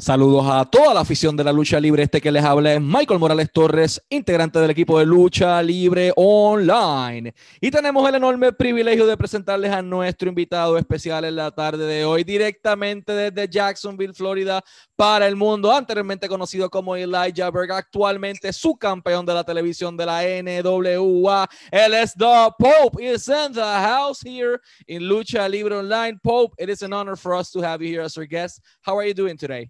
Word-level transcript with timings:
Saludos 0.00 0.46
a 0.48 0.64
toda 0.64 0.94
la 0.94 1.00
afición 1.00 1.36
de 1.36 1.42
la 1.42 1.52
lucha 1.52 1.80
libre. 1.80 2.04
Este 2.04 2.20
que 2.20 2.30
les 2.30 2.44
habla 2.44 2.72
es 2.72 2.80
Michael 2.80 3.18
Morales 3.18 3.50
Torres, 3.52 4.00
integrante 4.08 4.60
del 4.60 4.70
equipo 4.70 4.96
de 4.96 5.04
lucha 5.04 5.60
libre 5.60 6.12
online. 6.14 7.34
Y 7.60 7.72
tenemos 7.72 8.08
el 8.08 8.14
enorme 8.14 8.52
privilegio 8.52 9.08
de 9.08 9.16
presentarles 9.16 9.72
a 9.72 9.82
nuestro 9.82 10.28
invitado 10.28 10.78
especial 10.78 11.24
en 11.24 11.34
la 11.34 11.50
tarde 11.50 11.84
de 11.84 12.04
hoy, 12.04 12.22
directamente 12.22 13.12
desde 13.12 13.48
Jacksonville, 13.48 14.14
Florida, 14.14 14.62
para 14.94 15.26
el 15.26 15.34
mundo, 15.34 15.72
anteriormente 15.72 16.28
conocido 16.28 16.70
como 16.70 16.94
Elijah 16.94 17.50
Berg, 17.50 17.72
actualmente 17.72 18.52
su 18.52 18.76
campeón 18.76 19.26
de 19.26 19.34
la 19.34 19.42
televisión 19.42 19.96
de 19.96 20.06
la 20.06 20.22
NWA. 20.22 21.48
Él 21.72 21.94
es 21.94 22.14
The 22.14 22.50
Pope. 22.56 23.04
Is 23.04 23.26
in 23.26 23.52
the 23.52 23.60
house 23.60 24.20
here 24.24 24.60
in 24.86 25.08
Lucha 25.08 25.48
Libre 25.48 25.74
Online. 25.74 26.16
Pope, 26.22 26.54
it 26.56 26.70
is 26.70 26.84
an 26.84 26.92
honor 26.92 27.16
for 27.16 27.34
us 27.34 27.50
to 27.50 27.60
have 27.60 27.84
you 27.84 27.90
here 27.90 28.04
as 28.04 28.16
our 28.16 28.26
guest. 28.28 28.60
How 28.82 28.96
are 28.96 29.04
you 29.04 29.12
doing 29.12 29.36
today? 29.36 29.68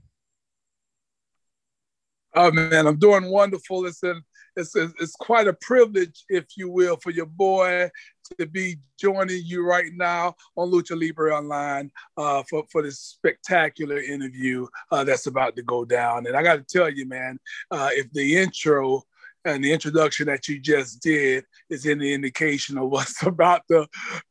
Oh 2.34 2.50
man, 2.50 2.86
I'm 2.86 2.98
doing 2.98 3.30
wonderful. 3.30 3.86
It's 3.86 4.02
an, 4.02 4.22
it's 4.56 4.76
a, 4.76 4.92
it's 5.00 5.14
quite 5.14 5.48
a 5.48 5.54
privilege, 5.54 6.24
if 6.28 6.44
you 6.56 6.70
will, 6.70 6.96
for 6.96 7.10
your 7.10 7.26
boy 7.26 7.90
to 8.38 8.46
be 8.46 8.76
joining 8.98 9.42
you 9.44 9.64
right 9.64 9.90
now 9.94 10.34
on 10.56 10.70
Lucha 10.70 10.98
Libre 10.98 11.34
Online 11.34 11.90
uh, 12.16 12.42
for 12.48 12.64
for 12.70 12.82
this 12.82 12.98
spectacular 12.98 13.98
interview 13.98 14.66
uh, 14.92 15.04
that's 15.04 15.26
about 15.26 15.56
to 15.56 15.62
go 15.62 15.84
down. 15.84 16.26
And 16.26 16.36
I 16.36 16.42
got 16.42 16.56
to 16.56 16.78
tell 16.78 16.90
you, 16.90 17.06
man, 17.06 17.38
uh, 17.70 17.88
if 17.92 18.10
the 18.12 18.36
intro 18.36 19.04
and 19.54 19.64
the 19.64 19.72
introduction 19.72 20.26
that 20.26 20.48
you 20.48 20.60
just 20.60 21.02
did 21.02 21.44
is 21.70 21.86
any 21.86 22.12
indication 22.12 22.78
of 22.78 22.88
what's 22.88 23.22
about 23.26 23.62
to 23.70 23.86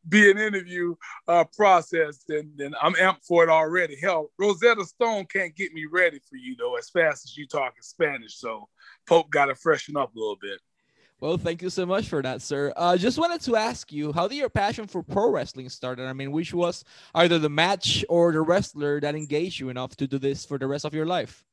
be 0.07 0.29
an 0.29 0.37
interview 0.37 0.95
uh, 1.27 1.43
process, 1.55 2.23
then, 2.27 2.51
then 2.55 2.73
I'm 2.81 2.93
amped 2.95 3.25
for 3.27 3.43
it 3.43 3.49
already. 3.49 3.97
Hell, 4.01 4.31
Rosetta 4.37 4.85
Stone 4.85 5.25
can't 5.31 5.55
get 5.55 5.73
me 5.73 5.85
ready 5.91 6.19
for 6.29 6.37
you, 6.37 6.55
though, 6.57 6.77
as 6.77 6.89
fast 6.89 7.25
as 7.25 7.37
you 7.37 7.47
talk 7.47 7.73
in 7.75 7.83
Spanish. 7.83 8.37
So 8.37 8.67
Pope 9.07 9.29
got 9.29 9.45
to 9.45 9.55
freshen 9.55 9.97
up 9.97 10.15
a 10.15 10.19
little 10.19 10.37
bit. 10.39 10.59
Well, 11.19 11.37
thank 11.37 11.63
you 11.63 11.71
so 11.71 11.83
much 11.87 12.07
for 12.07 12.21
that, 12.21 12.43
sir. 12.43 12.71
Uh, 12.77 12.95
just 12.95 13.17
wanted 13.17 13.41
to 13.41 13.55
ask 13.55 13.91
you, 13.91 14.13
how 14.13 14.27
did 14.27 14.35
your 14.35 14.49
passion 14.49 14.85
for 14.85 15.01
pro 15.01 15.31
wrestling 15.31 15.67
start? 15.69 15.99
I 15.99 16.13
mean, 16.13 16.31
which 16.31 16.53
was 16.53 16.83
either 17.15 17.39
the 17.39 17.49
match 17.49 18.05
or 18.07 18.31
the 18.31 18.41
wrestler 18.41 19.01
that 19.01 19.15
engaged 19.15 19.59
you 19.59 19.69
enough 19.69 19.95
to 19.95 20.05
do 20.05 20.19
this 20.19 20.45
for 20.45 20.59
the 20.59 20.67
rest 20.67 20.85
of 20.85 20.93
your 20.93 21.07
life? 21.07 21.43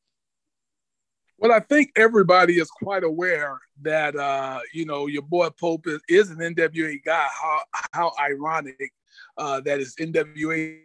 Well, 1.44 1.52
I 1.52 1.60
think 1.60 1.92
everybody 1.94 2.54
is 2.54 2.70
quite 2.70 3.04
aware 3.04 3.60
that 3.82 4.16
uh, 4.16 4.60
you 4.72 4.86
know 4.86 5.08
your 5.08 5.20
boy 5.20 5.50
Pope 5.50 5.86
is, 5.86 6.00
is 6.08 6.30
an 6.30 6.38
NWA 6.38 7.04
guy. 7.04 7.26
How 7.30 7.60
how 7.92 8.12
ironic 8.18 8.94
uh, 9.36 9.60
that 9.60 9.78
is 9.78 9.94
NWA 9.96 10.78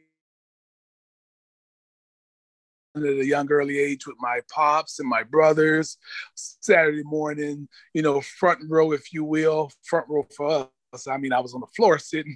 at 2.98 3.04
a 3.04 3.26
young 3.26 3.50
early 3.50 3.80
age 3.80 4.06
with 4.06 4.18
my 4.20 4.42
pops 4.54 5.00
and 5.00 5.08
my 5.08 5.24
brothers. 5.24 5.96
Saturday 6.36 7.04
morning, 7.04 7.70
you 7.94 8.02
know, 8.02 8.20
front 8.20 8.60
row, 8.68 8.92
if 8.92 9.14
you 9.14 9.24
will, 9.24 9.72
front 9.84 10.10
row 10.10 10.28
for 10.36 10.70
us. 10.92 11.08
I 11.08 11.16
mean, 11.16 11.32
I 11.32 11.40
was 11.40 11.54
on 11.54 11.62
the 11.62 11.68
floor 11.68 12.00
sitting 12.00 12.36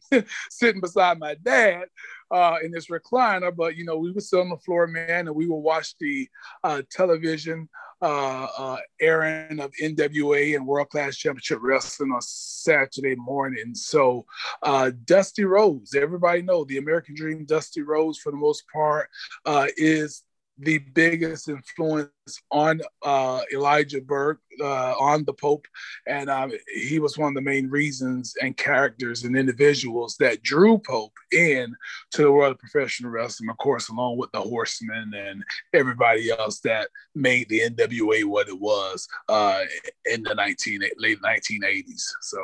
sitting 0.50 0.80
beside 0.80 1.20
my 1.20 1.36
dad 1.44 1.88
uh, 2.34 2.58
in 2.64 2.72
this 2.72 2.88
recliner, 2.88 3.56
but 3.56 3.78
you 3.78 3.86
know, 3.86 3.98
we 3.98 4.12
would 4.12 4.24
sit 4.24 4.40
on 4.40 4.50
the 4.50 4.58
floor, 4.58 4.88
man, 4.88 5.28
and 5.28 5.36
we 5.36 5.46
would 5.46 5.56
watch 5.56 5.96
the 6.00 6.28
uh, 6.64 6.82
television 6.90 7.70
uh, 8.02 8.48
uh, 8.58 8.78
airing 9.00 9.60
of 9.60 9.72
NWA 9.82 10.56
and 10.56 10.66
World 10.66 10.90
Class 10.90 11.16
Championship 11.16 11.60
Wrestling 11.62 12.12
on 12.12 12.22
Saturday 12.22 13.16
morning. 13.16 13.76
So 13.76 14.26
uh, 14.64 14.92
Dusty 15.06 15.46
Rhodes, 15.46 15.96
everybody 15.96 16.42
know 16.42 16.66
the 16.66 16.80
American 16.80 17.16
Dream. 17.16 17.46
Dusty 17.46 17.82
Rhodes, 17.82 18.18
for 18.18 18.32
the 18.32 18.38
most 18.38 18.64
part, 18.74 19.10
uh, 19.46 19.68
is 19.78 20.24
the 20.58 20.78
biggest 20.78 21.50
influence 21.50 22.10
on 22.52 22.82
uh, 23.04 23.42
Elijah 23.52 24.02
Burke, 24.02 24.40
uh, 24.62 24.94
on 25.00 25.24
the 25.26 25.34
Pope, 25.34 25.66
and 26.08 26.30
um, 26.30 26.52
he 26.74 27.00
was 27.00 27.18
one 27.18 27.30
of 27.30 27.36
the 27.36 27.42
main 27.42 27.70
reasons 27.70 28.36
and 28.42 28.56
characters 28.56 29.24
and 29.24 29.36
individuals 29.36 30.16
that 30.20 30.44
drew 30.44 30.78
Pope 30.78 31.14
in 31.32 31.76
to 32.12 32.24
the 32.24 32.32
world 32.32 32.54
of 32.54 32.60
professional 32.60 33.12
wrestling, 33.12 33.50
of 33.50 33.58
course, 33.58 33.90
along 33.90 34.18
with 34.18 34.32
the 34.32 34.42
Horsemen 34.42 35.14
and 35.16 35.44
everybody 35.74 36.30
else 36.32 36.60
that 36.62 36.90
made 37.16 37.50
the 37.50 37.62
NWA 37.62 38.24
what 38.26 38.48
it 38.48 38.60
was 38.60 39.08
uh, 39.30 39.62
in 40.06 40.24
the 40.24 40.36
19 40.36 40.82
late 40.98 41.20
1980s. 41.22 42.04
So. 42.22 42.44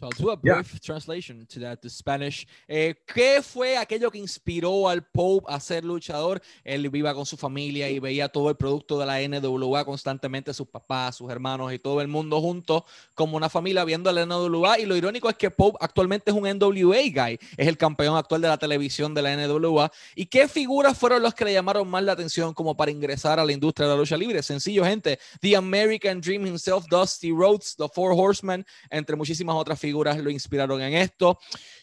So 0.00 0.06
I'll 0.06 0.12
do 0.16 0.30
a 0.30 0.36
brief 0.36 0.72
yeah. 0.72 0.78
translation 0.82 1.46
to 1.50 1.60
that, 1.60 1.82
to 1.82 1.90
Spanish. 1.90 2.46
Eh, 2.66 2.94
¿Qué 3.06 3.42
fue 3.42 3.76
aquello 3.76 4.10
que 4.10 4.16
inspiró 4.16 4.88
al 4.88 5.02
Pope 5.02 5.44
a 5.46 5.60
ser 5.60 5.84
luchador? 5.84 6.40
Él 6.64 6.88
viva 6.88 7.12
con 7.12 7.26
su 7.26 7.36
familia 7.36 7.90
y 7.90 7.98
veía 7.98 8.30
todo 8.30 8.48
el 8.48 8.56
producto 8.56 8.98
de 8.98 9.04
la 9.04 9.20
NWA 9.20 9.84
constantemente, 9.84 10.54
sus 10.54 10.68
papás, 10.68 11.16
sus 11.16 11.30
hermanos 11.30 11.70
y 11.74 11.78
todo 11.78 12.00
el 12.00 12.08
mundo 12.08 12.40
juntos 12.40 12.84
como 13.14 13.36
una 13.36 13.50
familia 13.50 13.84
viendo 13.84 14.10
la 14.10 14.24
NWA. 14.24 14.78
Y 14.78 14.86
lo 14.86 14.96
irónico 14.96 15.28
es 15.28 15.36
que 15.36 15.50
Pope 15.50 15.76
actualmente 15.82 16.30
es 16.30 16.36
un 16.36 16.48
NWA 16.48 17.02
guy, 17.12 17.38
es 17.58 17.68
el 17.68 17.76
campeón 17.76 18.16
actual 18.16 18.40
de 18.40 18.48
la 18.48 18.56
televisión 18.56 19.12
de 19.12 19.20
la 19.20 19.36
NWA. 19.36 19.92
¿Y 20.14 20.24
qué 20.24 20.48
figuras 20.48 20.96
fueron 20.96 21.22
los 21.22 21.34
que 21.34 21.44
le 21.44 21.52
llamaron 21.52 21.86
más 21.86 22.02
la 22.02 22.12
atención 22.12 22.54
como 22.54 22.74
para 22.74 22.90
ingresar 22.90 23.38
a 23.38 23.44
la 23.44 23.52
industria 23.52 23.86
de 23.86 23.92
la 23.92 23.98
lucha 24.00 24.16
libre? 24.16 24.42
Sencillo, 24.42 24.82
gente. 24.82 25.18
The 25.42 25.56
American 25.56 26.22
Dream 26.22 26.46
himself, 26.46 26.86
Dusty 26.88 27.32
Rhodes, 27.32 27.76
The 27.76 27.88
Four 27.92 28.14
Horsemen, 28.16 28.64
entre 28.88 29.14
muchísimas 29.14 29.56
otras 29.56 29.78
figuras 29.78 29.89
figuras 29.90 30.22
lo 30.22 30.30
inspiraron 30.30 30.80
en 30.80 30.94
esto. 30.94 31.38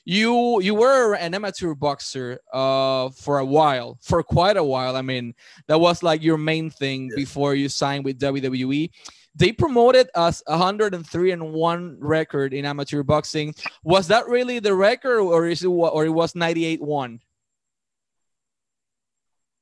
You 0.05 0.61
you 0.61 0.73
were 0.75 1.15
an 1.15 1.33
amateur 1.33 1.73
boxer 1.73 2.39
uh, 2.53 3.09
for 3.09 3.39
a 3.39 3.45
while, 3.45 3.97
for 4.01 4.23
quite 4.23 4.57
a 4.57 4.63
while. 4.63 4.95
I 4.95 5.01
mean, 5.01 5.33
that 5.67 5.79
was 5.79 6.01
like 6.01 6.23
your 6.23 6.37
main 6.37 6.69
thing 6.69 7.11
before 7.15 7.55
you 7.55 7.69
signed 7.69 8.05
with 8.05 8.19
WWE. 8.19 8.89
They 9.35 9.51
promoted 9.51 10.09
us 10.15 10.41
103 10.47 11.31
and 11.31 11.53
one 11.53 11.97
record 11.99 12.53
in 12.53 12.65
amateur 12.65 13.03
boxing. 13.03 13.53
Was 13.83 14.07
that 14.07 14.27
really 14.27 14.59
the 14.59 14.73
record, 14.73 15.19
or 15.19 15.47
is 15.47 15.63
it 15.63 15.67
or 15.67 16.05
it 16.05 16.09
was 16.09 16.33
98 16.33 16.81
one? 16.81 17.19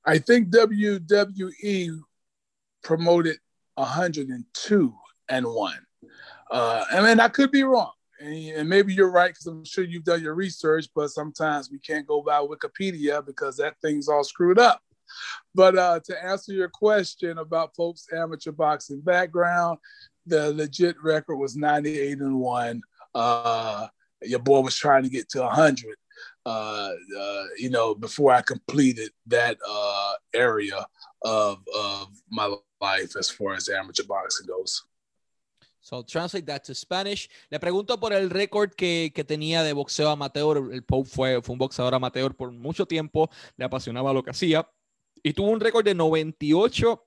I 0.06 0.20
think 0.20 0.50
WWE 0.50 2.00
promoted 2.84 3.38
102 3.74 4.96
and 5.28 5.46
one. 5.48 5.80
Uh, 6.52 6.86
I 6.92 7.02
mean, 7.02 7.20
I 7.20 7.28
could 7.28 7.52
be 7.52 7.64
wrong 7.64 7.92
and, 8.26 8.70
maybe 8.70 8.94
you're 8.94 9.12
right 9.12 9.30
because 9.32 9.48
I'm 9.48 9.66
sure 9.66 9.84
you've 9.84 10.04
done 10.04 10.22
your 10.22 10.36
research, 10.36 10.88
but 10.96 11.10
sometimes 11.10 11.70
we 11.72 11.80
can't 11.80 12.08
go 12.08 12.22
by 12.22 12.40
Wikipedia 12.40 13.26
because 13.26 13.58
that 13.58 13.76
thing's 13.82 14.08
all 14.08 14.24
screwed 14.24 14.60
up. 14.60 14.82
But 15.54 15.78
uh, 15.78 16.00
to 16.06 16.24
answer 16.24 16.54
your 16.54 16.70
question 16.70 17.38
about 17.38 17.76
folks' 17.76 18.08
amateur 18.14 18.52
boxing 18.52 19.02
background, 19.02 19.80
the 20.26 20.52
legit 20.54 20.96
record 21.04 21.38
was 21.38 21.56
98 21.56 22.20
and 22.20 22.40
one. 22.40 22.82
Uh, 23.14 23.88
your 24.22 24.40
boy 24.40 24.62
was 24.62 24.76
trying 24.76 25.04
to 25.04 25.10
get 25.10 25.30
to 25.30 25.42
100. 25.42 25.96
Uh, 26.46 26.92
uh, 27.20 27.44
you 27.58 27.70
know, 27.70 27.96
before 27.96 28.32
I 28.32 28.42
completed 28.42 29.12
that 29.28 29.58
uh, 29.68 30.14
area 30.34 30.86
of 31.24 31.64
of 31.76 32.10
my 32.30 32.56
life 32.82 33.16
as 33.18 33.30
far 33.30 33.54
as 33.56 33.68
amateur 33.68 34.04
boxing 34.04 34.48
goes. 34.48 34.84
So 35.86 36.02
translate 36.02 36.48
that 36.48 36.64
to 36.64 36.74
Spanish. 36.74 37.30
Le 37.52 37.60
pregunto 37.60 38.00
por 38.00 38.12
el 38.12 38.32
récord 38.32 38.72
que, 38.74 39.12
que, 39.14 39.24
tenía 39.24 39.62
de 39.62 39.72
boxeo 39.72 40.10
amateur. 40.10 40.74
El 40.74 40.84
Pope 40.84 41.08
fue, 41.08 41.44
fue 41.44 41.54
un 41.54 41.60
boxeador 41.60 41.94
amateur 41.94 42.34
por 42.36 42.52
mucho 42.52 42.88
tiempo. 42.88 43.30
Le 43.56 43.66
apasionaba 43.66 44.12
lo 44.12 44.24
que 44.24 44.32
hacía. 44.32 44.68
Y 45.22 45.34
tuvo 45.34 45.52
un 45.52 45.60
récord 45.60 45.86
de 45.86 45.94
98 45.94 47.06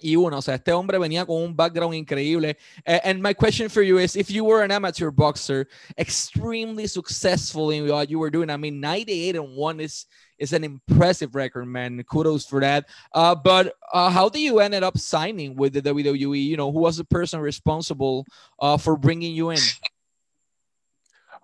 y 0.00 0.16
uno. 0.16 0.36
O 0.36 0.42
sea, 0.42 0.56
este 0.56 0.70
hombre 0.70 0.98
venía 0.98 1.24
con 1.24 1.42
un 1.42 1.56
background 1.56 1.94
increíble. 1.94 2.58
Uh, 2.86 2.98
and 3.04 3.22
my 3.22 3.32
question 3.32 3.70
for 3.70 3.82
you 3.82 3.98
is, 3.98 4.14
if 4.16 4.30
you 4.30 4.44
were 4.44 4.62
an 4.62 4.70
amateur 4.70 5.10
boxer, 5.10 5.66
extremely 5.96 6.86
successful 6.86 7.70
in 7.70 7.88
what 7.88 8.10
you 8.10 8.18
were 8.18 8.30
doing, 8.30 8.50
I 8.50 8.58
mean, 8.58 8.80
98 8.80 9.36
and 9.36 9.56
1 9.56 9.80
is 9.80 10.04
is 10.40 10.52
an 10.52 10.64
impressive 10.64 11.34
record, 11.34 11.66
man. 11.66 12.02
Kudos 12.04 12.46
for 12.46 12.60
that. 12.60 12.88
Uh, 13.14 13.34
but 13.34 13.74
uh, 13.92 14.10
how 14.10 14.28
did 14.28 14.40
you 14.40 14.58
ended 14.58 14.82
up 14.82 14.98
signing 14.98 15.54
with 15.54 15.74
the 15.74 15.82
WWE? 15.82 16.42
You 16.42 16.56
know, 16.56 16.72
who 16.72 16.80
was 16.80 16.96
the 16.96 17.04
person 17.04 17.40
responsible 17.40 18.26
uh, 18.58 18.78
for 18.78 18.96
bringing 18.96 19.34
you 19.34 19.50
in? 19.50 19.58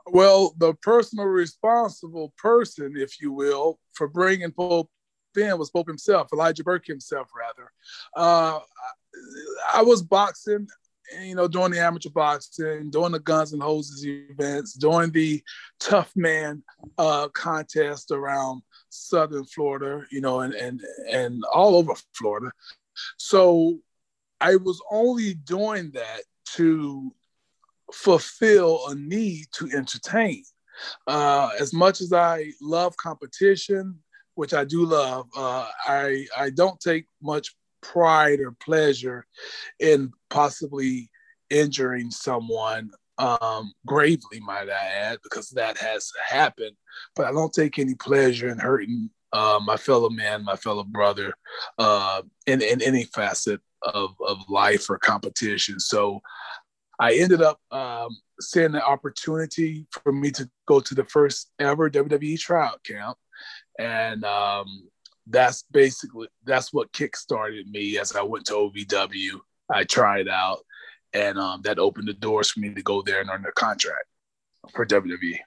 Well, 0.08 0.54
the 0.56 0.74
personal 0.74 1.26
responsible 1.26 2.32
person, 2.38 2.94
if 2.96 3.20
you 3.20 3.32
will, 3.32 3.78
for 3.92 4.08
bringing 4.08 4.50
Pope 4.50 4.90
in 5.36 5.58
was 5.58 5.70
Pope 5.70 5.88
himself, 5.88 6.28
Elijah 6.32 6.64
Burke 6.64 6.86
himself, 6.86 7.28
rather. 7.36 7.70
Uh, 8.16 8.60
I 9.74 9.82
was 9.82 10.02
boxing 10.02 10.66
you 11.22 11.34
know, 11.34 11.48
doing 11.48 11.70
the 11.70 11.78
amateur 11.78 12.10
boxing, 12.10 12.90
doing 12.90 13.12
the 13.12 13.20
Guns 13.20 13.52
and 13.52 13.62
Hoses 13.62 14.04
events, 14.06 14.74
doing 14.74 15.10
the 15.10 15.42
Tough 15.78 16.12
Man 16.16 16.62
uh, 16.98 17.28
contest 17.28 18.10
around 18.10 18.62
Southern 18.96 19.44
Florida, 19.44 20.04
you 20.10 20.20
know, 20.20 20.40
and 20.40 20.54
and 20.54 20.80
and 21.10 21.44
all 21.52 21.76
over 21.76 21.94
Florida. 22.14 22.50
So 23.16 23.78
I 24.40 24.56
was 24.56 24.80
only 24.90 25.34
doing 25.34 25.90
that 25.92 26.22
to 26.56 27.12
fulfill 27.92 28.88
a 28.88 28.94
need 28.94 29.46
to 29.52 29.70
entertain. 29.74 30.42
Uh, 31.06 31.50
as 31.58 31.72
much 31.72 32.00
as 32.00 32.12
I 32.12 32.52
love 32.60 32.96
competition, 32.96 33.98
which 34.36 34.54
I 34.54 34.64
do 34.64 34.84
love. 34.84 35.26
Uh, 35.36 35.66
I 35.86 36.26
I 36.36 36.50
don't 36.50 36.78
take 36.78 37.06
much 37.20 37.56
pride 37.80 38.40
or 38.40 38.52
pleasure 38.52 39.26
in 39.80 40.12
possibly 40.30 41.10
injuring 41.50 42.10
someone 42.10 42.90
um, 43.18 43.72
gravely, 43.86 44.40
might 44.40 44.68
I 44.68 44.86
add, 44.94 45.18
because 45.22 45.50
that 45.50 45.78
has 45.78 46.10
happened. 46.26 46.76
But 47.14 47.26
I 47.26 47.32
don't 47.32 47.52
take 47.52 47.78
any 47.78 47.94
pleasure 47.94 48.48
in 48.48 48.58
hurting 48.58 49.10
uh, 49.32 49.60
my 49.64 49.76
fellow 49.76 50.10
man, 50.10 50.44
my 50.44 50.56
fellow 50.56 50.84
brother, 50.84 51.34
uh, 51.78 52.22
in, 52.46 52.62
in 52.62 52.82
any 52.82 53.04
facet 53.04 53.60
of, 53.82 54.10
of 54.26 54.38
life 54.48 54.88
or 54.88 54.98
competition. 54.98 55.78
So 55.80 56.20
I 56.98 57.14
ended 57.14 57.42
up 57.42 57.60
um, 57.70 58.16
seeing 58.40 58.72
the 58.72 58.84
opportunity 58.84 59.86
for 59.90 60.12
me 60.12 60.30
to 60.32 60.48
go 60.66 60.80
to 60.80 60.94
the 60.94 61.04
first 61.04 61.50
ever 61.58 61.90
WWE 61.90 62.38
tryout 62.38 62.82
camp. 62.84 63.18
And 63.78 64.24
um, 64.24 64.88
that's 65.26 65.64
basically, 65.70 66.28
that's 66.44 66.72
what 66.72 66.92
kickstarted 66.92 67.66
me 67.66 67.98
as 67.98 68.14
I 68.16 68.22
went 68.22 68.46
to 68.46 68.54
OVW. 68.54 69.40
I 69.70 69.84
tried 69.84 70.28
out 70.28 70.60
and 71.16 71.38
um, 71.38 71.62
that 71.62 71.78
opened 71.78 72.06
the 72.06 72.12
doors 72.12 72.50
for 72.50 72.60
me 72.60 72.74
to 72.74 72.82
go 72.82 73.00
there 73.00 73.22
and 73.22 73.30
earn 73.30 73.46
a 73.46 73.52
contract 73.52 74.04
for 74.74 74.84
WWE. 74.84 75.38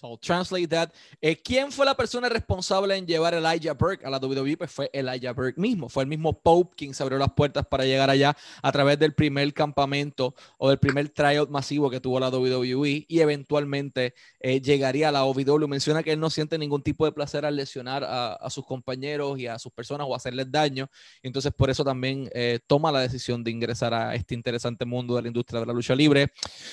So, 0.00 0.16
translate 0.16 0.68
that. 0.68 0.90
Eh, 1.20 1.34
¿Quién 1.34 1.72
fue 1.72 1.84
la 1.84 1.96
persona 1.96 2.28
responsable 2.28 2.96
en 2.96 3.04
llevar 3.04 3.34
a 3.34 3.38
Elijah 3.38 3.74
Burke 3.74 4.06
a 4.06 4.10
la 4.10 4.18
WWE? 4.18 4.56
Pues 4.56 4.70
fue 4.70 4.88
Elijah 4.92 5.32
Burke 5.32 5.60
mismo. 5.60 5.88
Fue 5.88 6.04
el 6.04 6.08
mismo 6.08 6.40
Pope 6.40 6.76
quien 6.76 6.94
se 6.94 7.02
abrió 7.02 7.18
las 7.18 7.32
puertas 7.32 7.66
para 7.66 7.84
llegar 7.84 8.08
allá 8.08 8.36
a 8.62 8.70
través 8.70 9.00
del 9.00 9.12
primer 9.12 9.52
campamento 9.52 10.36
o 10.56 10.68
del 10.68 10.78
primer 10.78 11.08
tryout 11.08 11.50
masivo 11.50 11.90
que 11.90 11.98
tuvo 11.98 12.20
la 12.20 12.28
WWE 12.28 13.06
y 13.08 13.18
eventualmente 13.18 14.14
eh, 14.38 14.60
llegaría 14.60 15.08
a 15.08 15.12
la 15.12 15.24
OVW. 15.24 15.66
Menciona 15.66 16.04
que 16.04 16.12
él 16.12 16.20
no 16.20 16.30
siente 16.30 16.58
ningún 16.58 16.80
tipo 16.80 17.04
de 17.04 17.10
placer 17.10 17.44
al 17.44 17.56
lesionar 17.56 18.04
a, 18.04 18.48
sus 18.50 18.64
compañeros 18.64 19.36
y 19.40 19.48
a 19.48 19.58
sus 19.58 19.72
personas 19.72 20.06
o 20.08 20.14
hacerles 20.14 20.48
daño. 20.48 20.88
Entonces, 21.24 21.52
por 21.52 21.70
eso 21.70 21.82
también 21.82 22.30
eh, 22.34 22.60
toma 22.68 22.92
la 22.92 23.00
decisión 23.00 23.42
de 23.42 23.50
ingresar 23.50 23.92
a 23.92 24.14
este 24.14 24.36
interesante 24.36 24.84
mundo 24.84 25.16
de 25.16 25.22
la 25.22 25.28
industria 25.28 25.58
de 25.58 25.66
la 25.66 25.72
lucha 25.72 25.96
libre. 25.96 26.30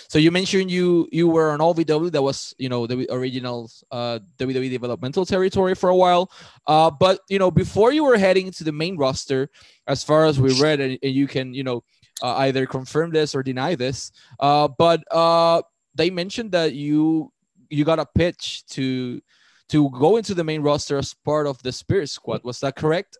So, 0.09 0.19
you 0.19 0.31
mentioned 0.31 0.69
you, 0.69 1.07
you 1.11 1.27
were 1.27 1.49
on 1.49 1.59
OVW, 1.59 2.11
that 2.11 2.21
was, 2.21 2.53
you 2.59 2.69
know, 2.69 2.85
the 2.85 3.14
original 3.15 3.69
uh, 3.91 4.19
WWE 4.37 4.69
developmental 4.69 5.25
territory 5.25 5.75
for 5.75 5.89
a 5.89 5.95
while. 5.95 6.31
Uh, 6.67 6.91
but 6.91 7.19
you 7.29 7.39
know, 7.39 7.51
before 7.51 7.91
you 7.91 8.03
were 8.03 8.17
heading 8.17 8.51
to 8.51 8.63
the 8.63 8.71
main 8.71 8.97
roster, 8.97 9.49
as 9.87 10.03
far 10.03 10.25
as 10.25 10.39
we 10.39 10.59
read, 10.61 10.79
and, 10.79 10.97
and 11.01 11.13
you 11.13 11.27
can 11.27 11.53
you 11.53 11.63
know 11.63 11.83
uh, 12.21 12.35
either 12.37 12.65
confirm 12.65 13.11
this 13.11 13.35
or 13.35 13.43
deny 13.43 13.75
this, 13.75 14.11
uh, 14.39 14.67
but 14.67 15.03
uh, 15.11 15.61
they 15.95 16.09
mentioned 16.09 16.51
that 16.51 16.73
you 16.73 17.31
you 17.69 17.83
got 17.85 17.99
a 17.99 18.05
pitch 18.05 18.65
to 18.67 19.21
to 19.69 19.89
go 19.91 20.17
into 20.17 20.33
the 20.33 20.43
main 20.43 20.61
roster 20.61 20.97
as 20.97 21.13
part 21.13 21.47
of 21.47 21.61
the 21.63 21.71
Spirit 21.71 22.09
Squad. 22.09 22.43
Was 22.43 22.59
that 22.59 22.75
correct? 22.75 23.17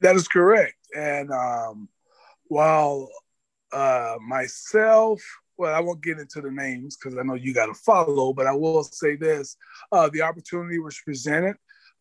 That 0.00 0.16
is 0.16 0.28
correct. 0.28 0.76
And 0.96 1.30
um, 1.30 1.88
while 2.48 3.08
uh, 3.72 4.16
myself 4.26 5.22
well, 5.60 5.74
I 5.74 5.80
won't 5.80 6.02
get 6.02 6.18
into 6.18 6.40
the 6.40 6.50
names 6.50 6.96
because 6.96 7.18
I 7.18 7.22
know 7.22 7.34
you 7.34 7.52
got 7.52 7.66
to 7.66 7.74
follow, 7.74 8.32
but 8.32 8.46
I 8.46 8.52
will 8.52 8.82
say 8.82 9.14
this 9.14 9.58
uh, 9.92 10.08
the 10.10 10.22
opportunity 10.22 10.78
was 10.78 10.98
presented 11.04 11.54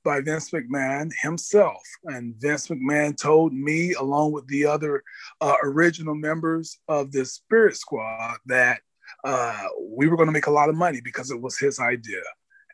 by 0.06 0.22
Vince 0.22 0.52
McMahon 0.52 1.12
himself. 1.22 1.82
And 2.06 2.36
Vince 2.38 2.68
McMahon 2.68 3.18
told 3.18 3.52
me, 3.52 3.94
along 3.96 4.32
with 4.32 4.48
the 4.48 4.66
other 4.66 5.04
uh, 5.42 5.56
original 5.62 6.16
members 6.16 6.80
of 6.88 7.12
the 7.12 7.26
Spirit 7.26 7.76
Squad, 7.76 8.38
that 8.46 8.80
uh, 9.26 9.64
we 9.92 10.08
were 10.08 10.16
going 10.16 10.30
to 10.30 10.34
make 10.34 10.48
a 10.48 10.52
lot 10.52 10.70
of 10.70 10.76
money 10.76 11.02
because 11.04 11.30
it 11.30 11.42
was 11.42 11.58
his 11.58 11.82
idea. 11.82 12.24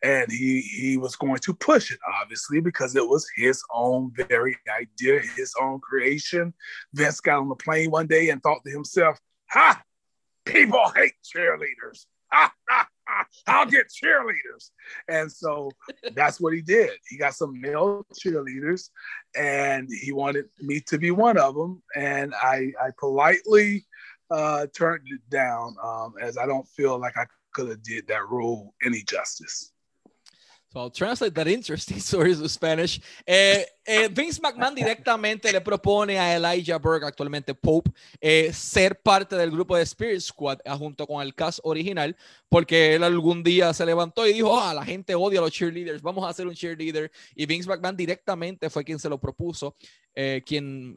And 0.04 0.32
he, 0.32 0.62
he 0.62 0.98
was 0.98 1.16
going 1.16 1.40
to 1.40 1.54
push 1.56 1.92
it, 1.92 1.98
obviously, 2.22 2.62
because 2.62 2.96
it 2.96 3.08
was 3.08 3.28
his 3.36 3.64
own 3.74 4.12
very 4.30 4.56
idea, 4.80 5.20
his 5.36 5.56
own 5.60 5.80
creation. 5.80 6.54
Vince 6.94 7.22
got 7.22 7.40
on 7.40 7.50
the 7.50 7.56
plane 7.56 7.90
one 7.90 8.06
day 8.06 8.30
and 8.30 8.44
thought 8.44 8.64
to 8.66 8.72
himself, 8.72 9.18
Ha! 9.50 9.82
People 10.46 10.92
hate 10.96 11.14
cheerleaders. 11.24 12.06
I'll 13.48 13.66
get 13.66 13.88
cheerleaders. 13.90 14.72
And 15.08 15.32
so 15.32 15.72
that's 16.14 16.40
what 16.40 16.54
he 16.54 16.62
did. 16.62 16.92
He 17.08 17.18
got 17.18 17.36
some 17.36 17.60
male 17.60 18.06
cheerleaders 18.14 18.90
and 19.36 19.88
he 19.92 20.12
wanted 20.12 20.46
me 20.60 20.80
to 20.88 20.98
be 20.98 21.12
one 21.12 21.38
of 21.38 21.56
them. 21.56 21.82
And 21.96 22.34
I, 22.34 22.74
I 22.82 22.90
politely 22.98 23.86
uh, 24.32 24.68
turned 24.76 25.08
it 25.08 25.22
down 25.30 25.76
um, 25.84 26.14
as 26.22 26.38
I 26.38 26.46
don't 26.46 26.68
feel 26.70 27.00
like 27.00 27.18
I 27.18 27.26
could 27.54 27.70
have 27.70 27.84
did 27.84 28.08
that 28.08 28.28
role 28.30 28.74
any 28.84 29.04
justice. 29.04 29.72
So 30.76 30.82
I'll 30.82 30.92
translate 30.92 31.34
that 31.36 31.48
interesting 31.48 32.00
stories 32.02 32.42
of 32.42 32.52
Spanish. 32.52 33.00
Eh, 33.26 33.64
eh, 33.86 34.10
Vince 34.10 34.42
McMahon 34.42 34.76
directamente 34.76 35.50
le 35.50 35.62
propone 35.62 36.20
a 36.20 36.36
Elijah 36.36 36.78
Burke, 36.78 37.06
actualmente 37.06 37.54
Pope, 37.54 37.92
eh, 38.20 38.52
ser 38.52 39.00
parte 39.02 39.38
del 39.38 39.52
grupo 39.52 39.78
de 39.78 39.84
Spirit 39.84 40.20
Squad 40.20 40.60
junto 40.78 41.08
con 41.08 41.22
el 41.22 41.34
cast 41.34 41.60
original, 41.64 42.14
porque 42.56 42.96
él 42.96 43.04
algún 43.04 43.44
día 43.44 43.74
se 43.74 43.86
levantó 43.86 44.26
y 44.26 44.32
dijo, 44.32 44.58
ah, 44.58 44.74
la 44.74 44.86
gente 44.86 45.14
odia 45.14 45.40
a 45.40 45.42
los 45.42 45.52
cheerleaders, 45.52 46.02
vamos 46.02 46.24
a 46.24 46.30
hacer 46.30 46.48
un 46.48 46.54
cheerleader. 46.54 47.12
Y 47.36 47.46
Vince 47.46 47.68
McMahon 47.68 47.98
directamente 47.98 48.70
fue 48.70 48.86
quien 48.86 48.98
se 48.98 49.10
lo 49.10 49.20
propuso, 49.20 49.76
eh, 50.16 50.42
quien 50.46 50.96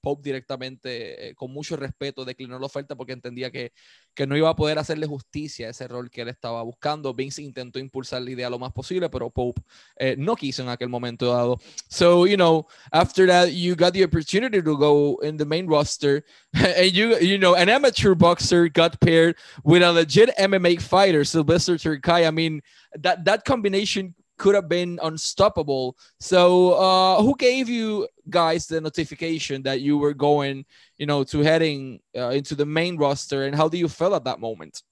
Pope 0.00 0.22
directamente, 0.22 1.34
con 1.34 1.52
mucho 1.52 1.76
respeto, 1.76 2.24
declinó 2.24 2.56
la 2.56 2.66
oferta 2.66 2.94
porque 2.94 3.14
entendía 3.14 3.50
que, 3.50 3.72
que 4.14 4.26
no 4.26 4.36
iba 4.36 4.48
a 4.48 4.54
poder 4.54 4.78
hacerle 4.78 5.06
justicia 5.06 5.66
a 5.66 5.70
ese 5.70 5.88
rol 5.88 6.10
que 6.10 6.22
él 6.22 6.28
estaba 6.28 6.62
buscando. 6.62 7.14
Vince 7.14 7.42
intentó 7.42 7.78
impulsar 7.78 8.22
la 8.22 8.30
idea 8.30 8.50
lo 8.50 8.58
más 8.58 8.72
posible, 8.72 9.08
pero 9.08 9.30
Pope 9.30 9.62
eh, 9.96 10.14
no 10.18 10.36
quiso 10.36 10.62
en 10.62 10.68
aquel 10.68 10.88
momento 10.88 11.32
dado. 11.32 11.58
So, 11.88 12.26
you 12.26 12.36
know, 12.36 12.66
after 12.92 13.26
that, 13.26 13.48
you 13.48 13.74
got 13.74 13.92
the 13.92 14.04
opportunity 14.04 14.62
to 14.62 14.76
go 14.76 15.18
in 15.22 15.36
the 15.36 15.44
main 15.44 15.66
roster, 15.66 16.24
and 16.52 16.92
you, 16.92 17.16
you 17.18 17.38
know, 17.38 17.54
an 17.54 17.68
amateur 17.68 18.14
boxer 18.14 18.68
got 18.68 19.00
paired 19.00 19.36
with 19.64 19.82
a 19.82 19.90
legit 19.90 20.30
MMA 20.38 20.80
fighter, 20.92 21.24
Sylvester 21.24 21.76
Terkay. 21.76 22.28
I 22.28 22.30
mean, 22.30 22.60
that 23.00 23.24
that 23.24 23.46
combination 23.46 24.14
could 24.36 24.54
have 24.54 24.68
been 24.68 24.98
unstoppable. 25.02 25.96
So, 26.20 26.72
uh, 26.74 27.22
who 27.22 27.34
gave 27.48 27.68
you 27.68 28.08
guys 28.28 28.66
the 28.66 28.80
notification 28.80 29.62
that 29.62 29.80
you 29.80 29.96
were 29.96 30.12
going, 30.12 30.64
you 30.98 31.06
know, 31.06 31.24
to 31.32 31.38
heading 31.40 32.00
uh, 32.14 32.32
into 32.38 32.54
the 32.54 32.66
main 32.66 32.94
roster, 32.98 33.44
and 33.46 33.56
how 33.56 33.68
do 33.68 33.78
you 33.78 33.88
feel 33.88 34.14
at 34.14 34.24
that 34.24 34.38
moment? 34.38 34.82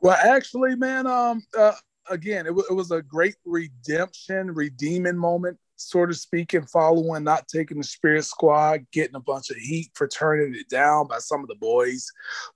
Well, 0.00 0.18
actually, 0.36 0.74
man, 0.74 1.06
um, 1.06 1.36
uh, 1.56 1.78
again, 2.10 2.46
it, 2.46 2.54
w- 2.56 2.66
it 2.68 2.74
was 2.74 2.90
a 2.90 3.00
great 3.00 3.36
redemption, 3.44 4.50
redeeming 4.52 5.16
moment, 5.16 5.56
so 5.88 6.02
of 6.02 6.16
speaking, 6.16 6.66
following 6.66 7.24
not 7.24 7.48
taking 7.48 7.78
the 7.78 7.84
Spirit 7.84 8.24
Squad, 8.24 8.86
getting 8.92 9.16
a 9.16 9.20
bunch 9.20 9.50
of 9.50 9.56
heat 9.56 9.90
for 9.94 10.08
turning 10.08 10.54
it 10.54 10.68
down 10.68 11.06
by 11.06 11.18
some 11.18 11.40
of 11.40 11.48
the 11.48 11.54
boys 11.56 12.06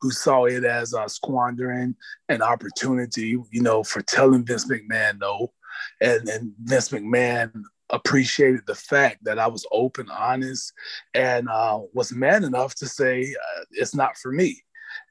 who 0.00 0.10
saw 0.10 0.44
it 0.44 0.64
as 0.64 0.94
uh, 0.94 1.08
squandering 1.08 1.94
an 2.28 2.42
opportunity, 2.42 3.36
you 3.50 3.62
know, 3.62 3.82
for 3.82 4.02
telling 4.02 4.44
Vince 4.44 4.66
McMahon 4.66 5.20
no. 5.20 5.52
And, 6.00 6.28
and 6.28 6.52
Vince 6.62 6.90
McMahon 6.90 7.52
appreciated 7.90 8.62
the 8.66 8.74
fact 8.74 9.24
that 9.24 9.38
I 9.38 9.46
was 9.46 9.66
open, 9.70 10.08
honest, 10.10 10.72
and 11.14 11.48
uh, 11.48 11.80
was 11.92 12.12
man 12.12 12.44
enough 12.44 12.74
to 12.76 12.86
say 12.86 13.22
uh, 13.22 13.64
it's 13.72 13.94
not 13.94 14.16
for 14.16 14.32
me. 14.32 14.62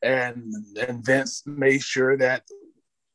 And 0.01 0.53
and 0.87 1.05
Vince 1.05 1.43
made 1.45 1.81
sure 1.83 2.17
that 2.17 2.43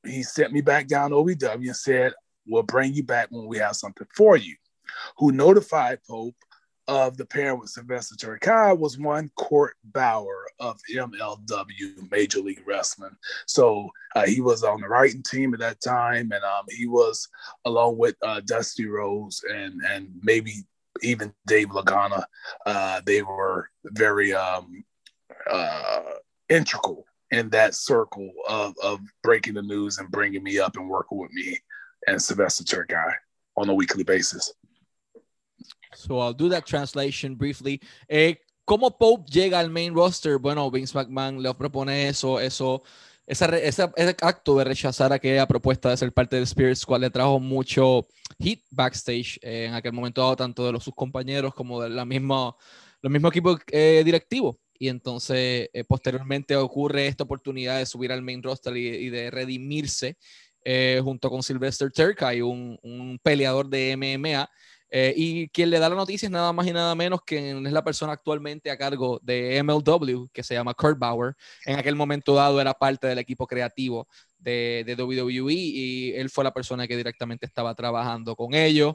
he 0.05 0.23
sent 0.23 0.53
me 0.53 0.61
back 0.61 0.87
down 0.87 1.11
to 1.11 1.17
OVW 1.17 1.55
and 1.55 1.77
said, 1.77 2.13
We'll 2.47 2.63
bring 2.63 2.95
you 2.95 3.03
back 3.03 3.29
when 3.31 3.47
we 3.47 3.59
have 3.59 3.77
something 3.77 4.07
for 4.17 4.37
you. 4.37 4.57
Who 5.19 5.33
notified 5.33 6.01
Pope 6.09 6.37
of 6.89 7.17
the 7.17 7.25
pairing 7.25 7.61
with 7.61 7.71
Sylvester 7.71 8.17
Terry 8.17 8.75
was 8.75 8.99
one 8.99 9.31
Court 9.37 9.77
Bauer 9.85 10.47
of 10.59 10.81
MLW 10.93 12.11
Major 12.11 12.41
League 12.41 12.63
Wrestling. 12.67 13.17
So 13.47 13.91
uh, 14.17 14.27
he 14.27 14.41
was 14.41 14.65
on 14.65 14.81
the 14.81 14.89
writing 14.89 15.23
team 15.23 15.55
at 15.55 15.61
that 15.61 15.81
time, 15.81 16.33
and 16.33 16.43
um, 16.43 16.65
he 16.69 16.87
was 16.87 17.29
along 17.65 17.99
with 17.99 18.17
uh, 18.23 18.41
Dusty 18.41 18.87
Rhodes 18.87 19.45
and 19.49 19.81
and 19.89 20.09
maybe 20.23 20.65
even 21.03 21.33
Dave 21.47 21.69
Lagana. 21.69 22.25
Uh, 22.67 23.01
they 23.07 23.23
were 23.23 23.69
very 23.85 24.33
um, 24.35 24.85
uh, 25.49 26.03
integral 26.49 27.07
in 27.31 27.49
that 27.51 27.75
circle 27.75 28.31
of, 28.49 28.75
of 28.83 29.01
breaking 29.23 29.55
the 29.55 29.63
news 29.63 29.99
and 29.99 30.11
bringing 30.11 30.43
me 30.43 30.59
up 30.59 30.77
and 30.77 30.89
working 30.89 31.19
with 31.19 31.31
me 31.33 31.59
and 32.07 32.21
Sylvester 32.21 32.65
Terkay 32.65 33.13
on 33.57 33.69
a 33.69 33.75
weekly 33.75 34.03
basis. 34.03 34.53
So 35.95 36.21
I'll 36.21 36.35
do 36.35 36.49
that 36.51 36.65
translation 36.65 37.37
briefly. 37.37 37.81
Eh, 38.09 38.37
¿Cómo 38.65 38.97
Pope 38.97 39.31
llega 39.31 39.59
al 39.59 39.71
main 39.71 39.95
roster? 39.95 40.39
Bueno, 40.39 40.71
Vince 40.71 40.97
McMahon 40.97 41.43
le 41.43 41.53
propone 41.55 42.09
eso, 42.09 42.39
eso, 42.39 42.83
esa, 43.27 43.47
esa, 43.59 43.93
ese 43.97 44.17
acto 44.23 44.57
de 44.59 44.65
rechazar 44.65 45.13
aquella 45.13 45.47
propuesta 45.47 45.91
de 45.91 45.97
ser 45.97 46.13
parte 46.13 46.37
del 46.37 46.45
Spirit 46.45 46.77
Squad 46.77 47.01
le 47.01 47.11
trajo 47.11 47.41
mucho 47.41 48.07
hit 48.39 48.65
backstage 48.71 49.41
eh, 49.43 49.67
en 49.67 49.75
aquel 49.75 49.93
momento, 49.93 50.37
tanto 50.37 50.67
de 50.67 50.73
los, 50.73 50.85
sus 50.85 50.95
compañeros 50.95 51.53
como 51.53 51.81
de 51.83 51.91
la 51.91 52.05
misma, 52.05 52.55
los 53.03 53.13
mismo 53.13 53.29
equipo 53.29 53.59
eh, 53.73 54.05
y 54.81 54.89
entonces 54.89 55.69
eh, 55.73 55.85
posteriormente 55.85 56.57
ocurre 56.57 57.07
esta 57.07 57.25
oportunidad 57.25 57.79
de 57.79 57.87
subir 57.87 58.11
al 58.13 58.23
main 58.23 58.43
roster 58.43 58.75
y, 58.77 59.11
de 59.11 59.31
redimirse 59.31 60.17
eh, 60.65 61.01
junto 61.05 61.29
con 61.29 61.43
Sylvester 61.43 61.93
Terkay, 61.93 62.41
un, 62.41 62.79
un 62.83 63.19
peleador 63.23 63.69
de 63.69 63.95
MMA. 63.97 64.49
Eh, 64.91 65.15
y 65.17 65.49
quien 65.49 65.71
le 65.71 65.79
da 65.79 65.89
la 65.89 65.95
noticia 65.95 66.27
es 66.27 66.33
nada 66.33 66.53
más 66.53 66.67
y 66.67 66.73
nada 66.73 66.95
menos 66.95 67.21
que 67.25 67.51
es 67.51 67.73
la 67.73 67.85
persona 67.85 68.13
actualmente 68.13 68.71
a 68.71 68.77
cargo 68.77 69.21
de 69.23 69.63
MLW, 69.63 70.29
que 70.33 70.43
se 70.43 70.55
llama 70.55 70.75
Kurt 70.75 70.99
Bauer. 70.99 71.37
En 71.65 71.79
aquel 71.79 71.95
momento 71.95 72.35
dado 72.35 72.61
era 72.61 72.75
parte 72.75 73.07
del 73.07 73.19
equipo 73.19 73.47
creativo 73.47 74.09
de, 74.39 74.97
WWE 74.99 75.53
y 75.53 76.13
él 76.15 76.31
fue 76.31 76.45
la 76.45 76.53
persona 76.53 76.89
que 76.89 76.97
directamente 76.97 77.47
estaba 77.47 77.75
trabajando 77.75 78.35
con 78.35 78.55
ellos. 78.55 78.95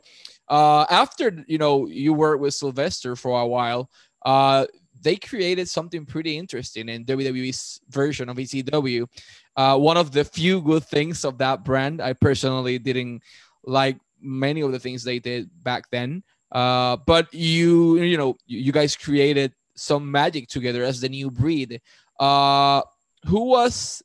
Uh, 0.49 0.85
after, 0.89 1.45
you 1.47 1.57
know, 1.57 1.87
you 1.87 2.13
worked 2.13 2.41
with 2.41 2.53
Sylvester 2.53 3.15
for 3.15 3.39
a 3.39 3.45
while, 3.45 3.89
uh, 4.25 4.65
they 5.01 5.17
created 5.17 5.69
something 5.69 6.05
pretty 6.05 6.37
interesting 6.37 6.89
in 6.89 7.05
WWE's 7.05 7.79
version 7.89 8.29
of 8.29 8.37
ECW. 8.37 9.07
Uh, 9.55 9.77
one 9.77 9.97
of 9.97 10.11
the 10.11 10.25
few 10.25 10.61
good 10.61 10.83
things 10.83 11.23
of 11.23 11.37
that 11.37 11.63
brand, 11.63 12.01
I 12.01 12.13
personally 12.13 12.79
didn't 12.79 13.21
like 13.63 13.97
many 14.25 14.61
of 14.61 14.71
the 14.71 14.79
things 14.79 15.03
they 15.03 15.19
did 15.19 15.49
back 15.63 15.89
then. 15.91 16.23
Uh, 16.51 16.97
but 17.05 17.33
you, 17.33 17.97
you 17.97 18.17
know, 18.17 18.37
you 18.45 18.71
guys 18.71 18.95
created 18.95 19.53
some 19.75 20.09
magic 20.09 20.47
together 20.47 20.83
as 20.83 21.01
the 21.01 21.09
new 21.09 21.29
breed. 21.29 21.81
Uh, 22.19 22.81
who 23.25 23.45
was 23.45 24.01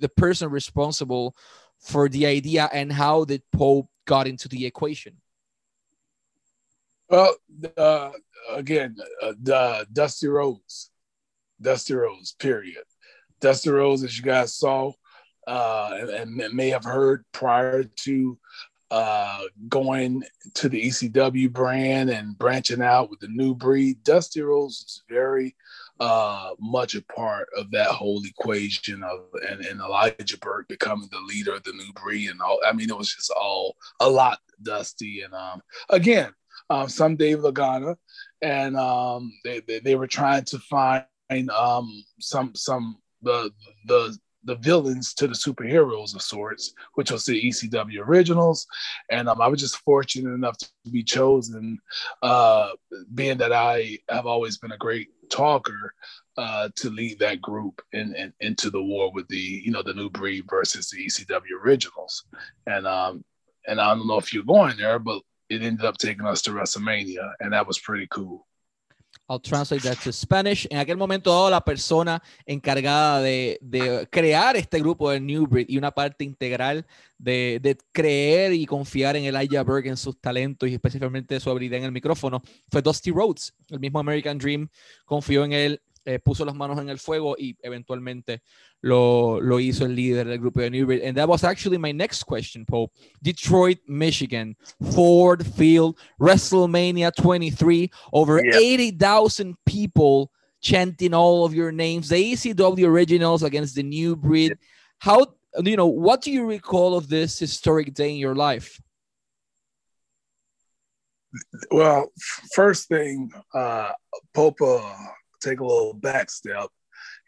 the 0.00 0.08
person 0.08 0.50
responsible 0.50 1.34
for 1.78 2.08
the 2.08 2.26
idea, 2.26 2.68
and 2.72 2.92
how 2.92 3.24
did 3.24 3.42
Pope 3.52 3.88
got 4.04 4.26
into 4.26 4.48
the 4.48 4.66
equation? 4.66 5.16
Well, 7.08 7.36
uh, 7.76 8.10
again, 8.50 8.96
uh, 9.22 9.84
Dusty 9.92 10.28
Rhodes, 10.28 10.90
Dusty 11.60 11.94
Rhodes, 11.94 12.32
period. 12.32 12.84
Dusty 13.40 13.70
Rhodes, 13.70 14.02
as 14.04 14.18
you 14.18 14.24
guys 14.24 14.54
saw 14.54 14.92
uh, 15.48 15.96
and, 15.98 16.40
and 16.40 16.54
may 16.54 16.68
have 16.68 16.84
heard 16.84 17.24
prior 17.32 17.82
to 17.82 18.38
uh, 18.90 19.42
going 19.68 20.22
to 20.54 20.68
the 20.68 20.82
ECW 20.82 21.52
brand 21.52 22.10
and 22.10 22.38
branching 22.38 22.82
out 22.82 23.10
with 23.10 23.20
the 23.20 23.28
new 23.28 23.54
breed. 23.54 24.02
Dusty 24.02 24.40
Rhodes 24.40 24.76
is 24.76 25.02
very 25.08 25.54
uh, 26.00 26.50
much 26.60 26.94
a 26.94 27.02
part 27.02 27.48
of 27.56 27.70
that 27.72 27.88
whole 27.88 28.22
equation 28.24 29.02
of 29.02 29.20
and, 29.48 29.64
and 29.64 29.80
Elijah 29.80 30.38
Burke 30.38 30.68
becoming 30.68 31.08
the 31.10 31.20
leader 31.20 31.54
of 31.54 31.64
the 31.64 31.72
new 31.72 31.92
breed 31.94 32.30
and 32.30 32.40
all. 32.40 32.60
I 32.66 32.72
mean, 32.72 32.90
it 32.90 32.96
was 32.96 33.12
just 33.12 33.32
all 33.32 33.76
a 34.00 34.08
lot 34.08 34.38
Dusty 34.62 35.22
and 35.22 35.34
um, 35.34 35.60
again, 35.90 36.32
um, 36.70 36.88
some 36.88 37.16
Dave 37.16 37.38
Lagana, 37.38 37.96
and 38.42 38.76
um, 38.76 39.32
they, 39.44 39.60
they, 39.60 39.80
they 39.80 39.94
were 39.94 40.06
trying 40.06 40.44
to 40.46 40.58
find 40.58 41.04
um, 41.50 42.04
some 42.20 42.54
some 42.54 42.96
the 43.22 43.50
the 43.86 44.16
the 44.44 44.56
villains 44.56 45.14
to 45.14 45.26
the 45.26 45.34
superheroes 45.34 46.14
of 46.14 46.22
sorts, 46.22 46.72
which 46.94 47.10
was 47.10 47.24
the 47.24 47.42
ECW 47.42 48.00
originals. 48.00 48.66
And 49.10 49.28
um, 49.28 49.40
I 49.40 49.48
was 49.48 49.60
just 49.60 49.78
fortunate 49.78 50.32
enough 50.32 50.56
to 50.58 50.68
be 50.90 51.02
chosen, 51.02 51.78
uh, 52.22 52.70
being 53.14 53.38
that 53.38 53.52
I 53.52 53.98
have 54.08 54.26
always 54.26 54.58
been 54.58 54.72
a 54.72 54.78
great 54.78 55.08
talker, 55.30 55.94
uh, 56.36 56.68
to 56.76 56.90
lead 56.90 57.18
that 57.18 57.42
group 57.42 57.82
in, 57.92 58.14
in, 58.14 58.32
into 58.40 58.70
the 58.70 58.82
war 58.82 59.12
with 59.12 59.26
the 59.28 59.36
you 59.36 59.72
know 59.72 59.82
the 59.82 59.94
new 59.94 60.08
breed 60.08 60.44
versus 60.48 60.88
the 60.88 61.04
ECW 61.04 61.64
originals. 61.64 62.24
And 62.66 62.86
um, 62.86 63.24
and 63.66 63.80
I 63.80 63.94
don't 63.94 64.06
know 64.06 64.18
if 64.18 64.32
you're 64.32 64.44
going 64.44 64.76
there, 64.76 64.98
but 64.98 65.22
it 65.50 65.62
ended 65.62 65.84
up 65.84 65.98
taking 65.98 66.26
us 66.26 66.42
to 66.42 66.50
WrestleMania, 66.50 67.32
and 67.40 67.52
that 67.52 67.66
was 67.66 67.78
pretty 67.78 68.06
cool. 68.10 68.47
I'll 69.28 69.40
translate 69.40 69.82
that 69.82 69.98
to 70.04 70.12
Spanish. 70.12 70.66
En 70.70 70.78
aquel 70.78 70.96
momento 70.96 71.30
dado, 71.30 71.50
la 71.50 71.62
persona 71.62 72.22
encargada 72.46 73.20
de, 73.20 73.58
de, 73.60 74.08
crear 74.10 74.56
este 74.56 74.80
grupo 74.80 75.10
de 75.10 75.20
New 75.20 75.46
Breed 75.46 75.66
y 75.68 75.76
una 75.76 75.90
parte 75.90 76.24
integral 76.24 76.86
de, 77.18 77.58
de 77.60 77.76
creer 77.92 78.54
y 78.54 78.64
confiar 78.64 79.16
en 79.16 79.24
Elijah 79.24 79.62
Berg, 79.64 79.86
en 79.86 79.98
sus 79.98 80.18
talentos 80.18 80.68
y 80.68 80.74
específicamente 80.74 81.38
su 81.40 81.50
habilidad 81.50 81.78
en 81.78 81.84
el 81.84 81.92
micrófono, 81.92 82.42
fue 82.70 82.80
Dusty 82.80 83.10
Rhodes. 83.10 83.54
El 83.68 83.80
mismo 83.80 83.98
American 83.98 84.38
Dream 84.38 84.68
confió 85.04 85.44
en 85.44 85.52
él, 85.52 85.82
eh, 86.08 86.18
puso 86.18 86.42
las 86.42 86.54
manos 86.54 86.78
en 86.80 86.88
el 86.88 86.98
fuego 86.98 87.36
y 87.38 87.54
eventualmente 87.60 88.40
lo, 88.80 89.42
lo 89.42 89.60
hizo 89.60 89.84
el 89.84 89.94
líder 89.94 90.26
del 90.26 90.38
grupo 90.38 90.60
de 90.60 90.70
New 90.70 90.86
Breed. 90.86 91.02
And 91.04 91.14
that 91.18 91.28
was 91.28 91.44
actually 91.44 91.76
my 91.76 91.92
next 91.92 92.24
question, 92.24 92.64
Pope. 92.64 92.94
Detroit, 93.22 93.80
Michigan, 93.86 94.56
Ford 94.94 95.46
Field, 95.46 95.98
WrestleMania 96.18 97.14
23, 97.14 97.90
over 98.14 98.42
yeah. 98.42 98.56
80,000 98.56 99.54
people 99.66 100.30
chanting 100.62 101.12
all 101.12 101.44
of 101.44 101.52
your 101.52 101.72
names, 101.72 102.08
the 102.08 102.32
ECW 102.32 102.86
originals 102.86 103.42
against 103.42 103.74
the 103.74 103.82
New 103.82 104.16
Breed. 104.16 104.56
How, 105.00 105.26
you 105.62 105.76
know, 105.76 105.88
what 105.88 106.22
do 106.22 106.30
you 106.30 106.46
recall 106.46 106.96
of 106.96 107.10
this 107.10 107.38
historic 107.38 107.92
day 107.92 108.12
in 108.12 108.16
your 108.16 108.34
life? 108.34 108.80
Well, 111.70 112.10
first 112.54 112.88
thing, 112.88 113.30
uh, 113.52 113.92
Pope, 114.32 114.62
uh, 114.62 114.94
take 115.40 115.60
a 115.60 115.66
little 115.66 115.94
back 115.94 116.30
step 116.30 116.68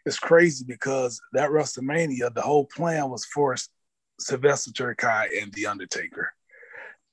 it's 0.05 0.19
crazy 0.19 0.65
because 0.67 1.21
that 1.33 1.49
WrestleMania, 1.49 2.33
the 2.33 2.41
whole 2.41 2.65
plan 2.65 3.09
was 3.09 3.25
for 3.25 3.55
Sylvester 4.19 4.71
Terkay 4.71 5.41
and 5.41 5.53
The 5.53 5.67
Undertaker, 5.67 6.33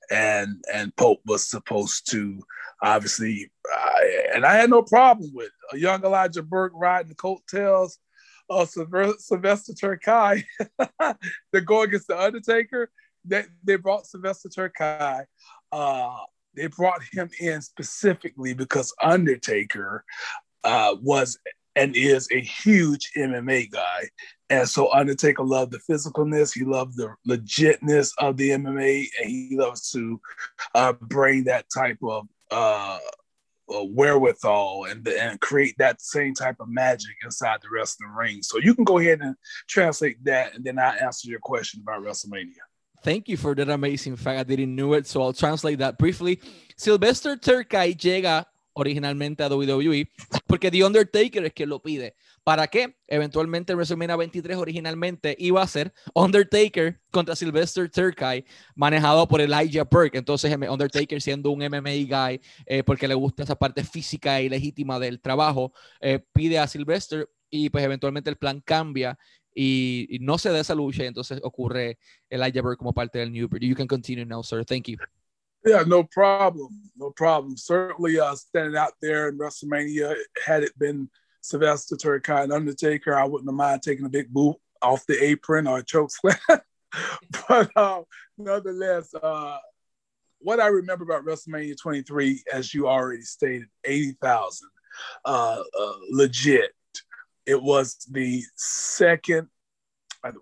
and 0.09 0.63
and 0.73 0.95
Pope 0.95 1.21
was 1.25 1.47
supposed 1.47 2.09
to 2.11 2.41
obviously, 2.81 3.51
uh, 3.71 3.99
and 4.33 4.45
I 4.45 4.55
had 4.55 4.69
no 4.69 4.81
problem 4.81 5.31
with 5.33 5.51
a 5.73 5.77
young 5.77 6.03
Elijah 6.03 6.43
Burke 6.43 6.71
riding 6.75 7.09
the 7.09 7.15
coattails 7.15 7.99
of 8.49 8.69
Sylvester 8.69 9.73
Terkay 9.73 10.43
to 11.53 11.61
go 11.61 11.81
against 11.83 12.07
The 12.07 12.19
Undertaker. 12.19 12.89
They, 13.25 13.43
they 13.63 13.75
brought 13.75 14.07
Sylvester 14.07 14.49
Terkay. 14.49 15.25
Uh, 15.71 16.17
they 16.55 16.67
brought 16.67 17.01
him 17.11 17.29
in 17.39 17.61
specifically 17.61 18.53
because 18.53 18.95
Undertaker 19.01 20.03
uh, 20.63 20.95
was 21.01 21.37
and 21.75 21.95
is 21.95 22.27
a 22.31 22.41
huge 22.41 23.11
MMA 23.17 23.71
guy. 23.71 24.09
And 24.49 24.67
so 24.67 24.91
Undertaker 24.91 25.43
loved 25.43 25.71
the 25.71 25.79
physicalness, 25.79 26.53
he 26.53 26.65
loved 26.65 26.97
the 26.97 27.13
legitness 27.27 28.11
of 28.17 28.35
the 28.37 28.49
MMA, 28.49 29.05
and 29.19 29.29
he 29.29 29.55
loves 29.55 29.91
to 29.91 30.19
uh, 30.73 30.93
bring 30.93 31.43
that 31.45 31.65
type 31.73 31.99
of 32.03 32.27
uh, 32.49 32.97
uh, 33.73 33.83
wherewithal 33.85 34.85
and, 34.85 35.07
and 35.07 35.39
create 35.39 35.75
that 35.77 36.01
same 36.01 36.33
type 36.33 36.55
of 36.59 36.67
magic 36.67 37.15
inside 37.23 37.59
the 37.61 37.69
wrestling 37.71 38.09
ring. 38.09 38.41
So 38.41 38.57
you 38.57 38.73
can 38.73 38.83
go 38.83 38.97
ahead 38.97 39.21
and 39.21 39.35
translate 39.67 40.23
that, 40.25 40.55
and 40.55 40.63
then 40.63 40.79
I 40.79 40.97
answer 40.97 41.29
your 41.29 41.39
question 41.39 41.81
about 41.81 42.03
WrestleMania. 42.03 42.55
Thank 43.03 43.29
you 43.29 43.37
for 43.37 43.55
that 43.55 43.69
amazing 43.69 44.17
fact. 44.17 44.39
I 44.39 44.43
didn't 44.43 44.75
know 44.75 44.93
it, 44.93 45.07
so 45.07 45.21
I'll 45.21 45.33
translate 45.33 45.79
that 45.79 45.97
briefly. 45.97 46.41
Sylvester 46.75 47.37
Terkay 47.37 47.95
llega 47.95 48.45
originalmente 48.73 49.43
a 49.43 49.47
WWE, 49.47 50.09
porque 50.47 50.71
The 50.71 50.83
Undertaker 50.83 51.45
es 51.45 51.53
quien 51.53 51.69
lo 51.69 51.81
pide. 51.81 52.15
¿Para 52.43 52.67
qué? 52.67 52.95
Eventualmente 53.07 53.73
WrestleMania 53.75 54.15
23 54.15 54.57
originalmente 54.57 55.35
iba 55.39 55.61
a 55.61 55.67
ser 55.67 55.93
Undertaker 56.13 56.99
contra 57.11 57.35
Sylvester 57.35 57.89
Terkay, 57.89 58.45
manejado 58.75 59.27
por 59.27 59.41
Elijah 59.41 59.83
Burke. 59.83 60.17
Entonces 60.17 60.55
Undertaker 60.55 61.21
siendo 61.21 61.51
un 61.51 61.59
MMA 61.63 62.05
guy, 62.07 62.41
eh, 62.65 62.83
porque 62.83 63.07
le 63.07 63.15
gusta 63.15 63.43
esa 63.43 63.55
parte 63.55 63.83
física 63.83 64.41
y 64.41 64.49
legítima 64.49 64.99
del 64.99 65.19
trabajo, 65.19 65.73
eh, 66.01 66.19
pide 66.33 66.59
a 66.59 66.67
Sylvester 66.67 67.29
y 67.49 67.69
pues 67.69 67.83
eventualmente 67.83 68.29
el 68.29 68.37
plan 68.37 68.61
cambia 68.61 69.17
y, 69.53 70.17
no 70.21 70.37
se 70.37 70.49
da 70.49 70.59
esa 70.59 70.75
lucha 70.75 71.03
y 71.03 71.07
entonces 71.07 71.39
ocurre 71.43 71.97
Elijah 72.29 72.61
Burke 72.61 72.77
como 72.77 72.93
parte 72.93 73.19
del 73.19 73.31
New. 73.31 73.49
You 73.59 73.75
can 73.75 73.87
continue 73.87 74.25
now, 74.25 74.43
sir. 74.43 74.63
Thank 74.63 74.87
you. 74.87 74.97
Yeah, 75.65 75.83
no 75.85 76.03
problem. 76.03 76.69
No 76.95 77.11
problem. 77.11 77.57
Certainly 77.57 78.19
uh, 78.19 78.35
standing 78.35 78.77
out 78.77 78.93
there 79.01 79.29
in 79.29 79.37
WrestleMania, 79.37 80.15
had 80.45 80.63
it 80.63 80.77
been 80.79 81.09
Sylvester 81.41 81.95
Terkay 81.95 82.43
and 82.43 82.53
Undertaker, 82.53 83.15
I 83.15 83.25
wouldn't 83.25 83.49
have 83.49 83.55
mind 83.55 83.81
taking 83.81 84.05
a 84.05 84.09
big 84.09 84.29
boot 84.29 84.55
off 84.81 85.05
the 85.05 85.21
apron 85.23 85.67
or 85.67 85.79
a 85.79 85.83
choke 85.83 86.11
slam. 86.11 86.37
but 87.47 87.69
uh, 87.75 88.01
nonetheless, 88.37 89.13
uh, 89.21 89.57
what 90.39 90.59
I 90.59 90.67
remember 90.67 91.03
about 91.03 91.25
WrestleMania 91.25 91.77
23, 91.77 92.43
as 92.53 92.73
you 92.73 92.87
already 92.87 93.23
stated, 93.23 93.67
80,000 93.83 94.69
uh, 95.25 95.63
uh, 95.79 95.93
legit. 96.11 96.71
It 97.45 97.61
was 97.61 97.97
the 98.09 98.43
second 98.55 99.47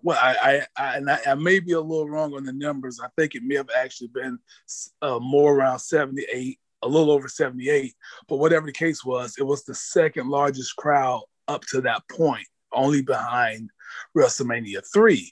well, 0.02 0.18
I, 0.20 0.64
I, 0.78 1.00
I, 1.00 1.20
I, 1.28 1.36
may 1.36 1.60
be 1.60 1.74
a 1.74 1.82
little 1.82 2.10
wrong 2.10 2.34
on 2.34 2.44
the 2.44 2.54
numbers. 2.54 3.00
I 3.00 3.08
think 3.18 3.36
it 3.36 3.44
may 3.44 3.56
have 3.56 3.70
actually 3.76 4.10
been 4.10 4.40
uh, 5.02 5.20
more 5.20 5.56
around 5.56 5.80
78, 5.80 6.60
a 6.82 6.88
little 6.88 7.12
over 7.12 7.28
78. 7.28 7.94
But 8.28 8.38
whatever 8.38 8.66
the 8.66 8.72
case 8.72 9.06
was, 9.06 9.36
it 9.38 9.44
was 9.44 9.64
the 9.64 9.76
second 9.76 10.30
largest 10.30 10.76
crowd 10.76 11.24
up 11.48 11.64
to 11.72 11.82
that 11.82 12.04
point, 12.10 12.48
only 12.74 13.02
behind 13.02 13.70
WrestleMania 14.18 14.82
3 14.92 15.32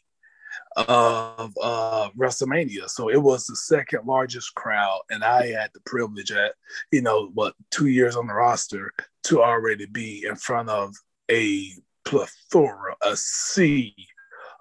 of 0.77 1.53
uh, 1.61 2.09
WrestleMania. 2.17 2.89
So 2.89 3.09
it 3.09 3.21
was 3.21 3.45
the 3.45 3.55
second 3.55 4.05
largest 4.05 4.53
crowd. 4.55 5.01
And 5.09 5.23
I 5.23 5.47
had 5.47 5.71
the 5.73 5.81
privilege 5.85 6.31
at, 6.31 6.53
you 6.91 7.01
know, 7.01 7.31
what, 7.33 7.55
two 7.71 7.87
years 7.87 8.15
on 8.15 8.27
the 8.27 8.33
roster 8.33 8.91
to 9.23 9.41
already 9.41 9.85
be 9.85 10.25
in 10.27 10.35
front 10.35 10.69
of 10.69 10.93
a 11.31 11.71
plethora, 12.05 12.95
a 13.01 13.15
sea 13.15 13.95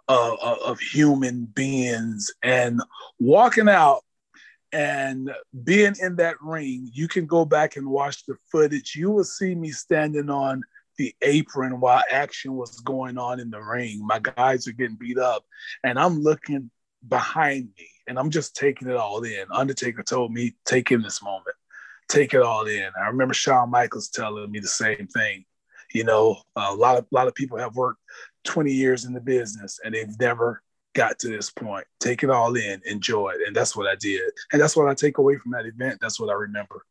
uh, 0.09 0.57
of 0.65 0.79
human 0.81 1.47
beings 1.47 2.31
and 2.43 2.81
walking 3.19 3.69
out 3.69 4.03
and 4.73 5.31
being 5.63 5.95
in 6.01 6.17
that 6.17 6.37
ring, 6.41 6.91
you 6.93 7.07
can 7.07 7.27
go 7.27 7.45
back 7.45 7.77
and 7.77 7.87
watch 7.87 8.27
the 8.27 8.35
footage. 8.51 8.97
You 8.97 9.11
will 9.11 9.25
see 9.25 9.55
me 9.55 9.71
standing 9.71 10.29
on 10.29 10.63
the 10.99 11.15
apron 11.23 11.81
while 11.81 12.03
action 12.11 12.55
was 12.55 12.81
going 12.81 13.17
on 13.19 13.41
in 13.41 13.51
the 13.51 13.61
ring. 13.61 14.05
My 14.05 14.19
guys 14.19 14.67
are 14.67 14.73
getting 14.73 14.97
beat 14.97 15.19
up, 15.19 15.45
and 15.85 15.99
I'm 15.99 16.21
looking 16.21 16.71
behind 17.09 17.69
me 17.79 17.89
and 18.07 18.19
I'm 18.19 18.31
just 18.31 18.57
taking 18.57 18.89
it 18.89 18.97
all 18.97 19.23
in. 19.23 19.47
Undertaker 19.53 20.03
told 20.03 20.33
me, 20.33 20.55
take 20.65 20.91
in 20.91 21.03
this 21.03 21.23
moment, 21.23 21.57
take 22.09 22.35
it 22.35 22.43
all 22.43 22.67
in. 22.67 22.89
I 23.01 23.09
remember 23.09 23.35
Shawn 23.35 23.71
Michaels 23.71 24.09
telling 24.09 24.51
me 24.51 24.61
the 24.61 24.69
same 24.69 25.07
thing. 25.07 25.45
You 25.93 26.05
know, 26.05 26.41
a 26.57 26.75
lot 26.75 26.99
of 26.99 27.05
a 27.05 27.15
lot 27.15 27.29
of 27.29 27.35
people 27.35 27.59
have 27.59 27.77
worked 27.77 28.01
20 28.45 28.73
years 28.73 29.05
in 29.05 29.13
the 29.13 29.21
business 29.21 29.81
and 29.85 29.95
they've 29.95 30.19
never 30.21 30.63
got 30.95 31.19
to 31.19 31.29
this 31.29 31.51
point. 31.51 31.87
Take 32.01 32.23
it 32.23 32.31
all 32.31 32.55
in, 32.57 32.81
enjoy 32.87 33.31
it. 33.31 33.47
And 33.47 33.55
that's 33.55 33.77
what 33.77 33.87
I 33.87 33.97
did. 33.97 34.23
And 34.53 34.63
that's 34.63 34.77
what 34.77 34.89
I 34.89 34.95
take 34.95 35.19
away 35.19 35.37
from 35.37 35.53
that 35.53 35.67
event. 35.67 35.99
That's 36.01 36.21
what 36.21 36.31
I 36.31 36.35
remember. 36.35 36.85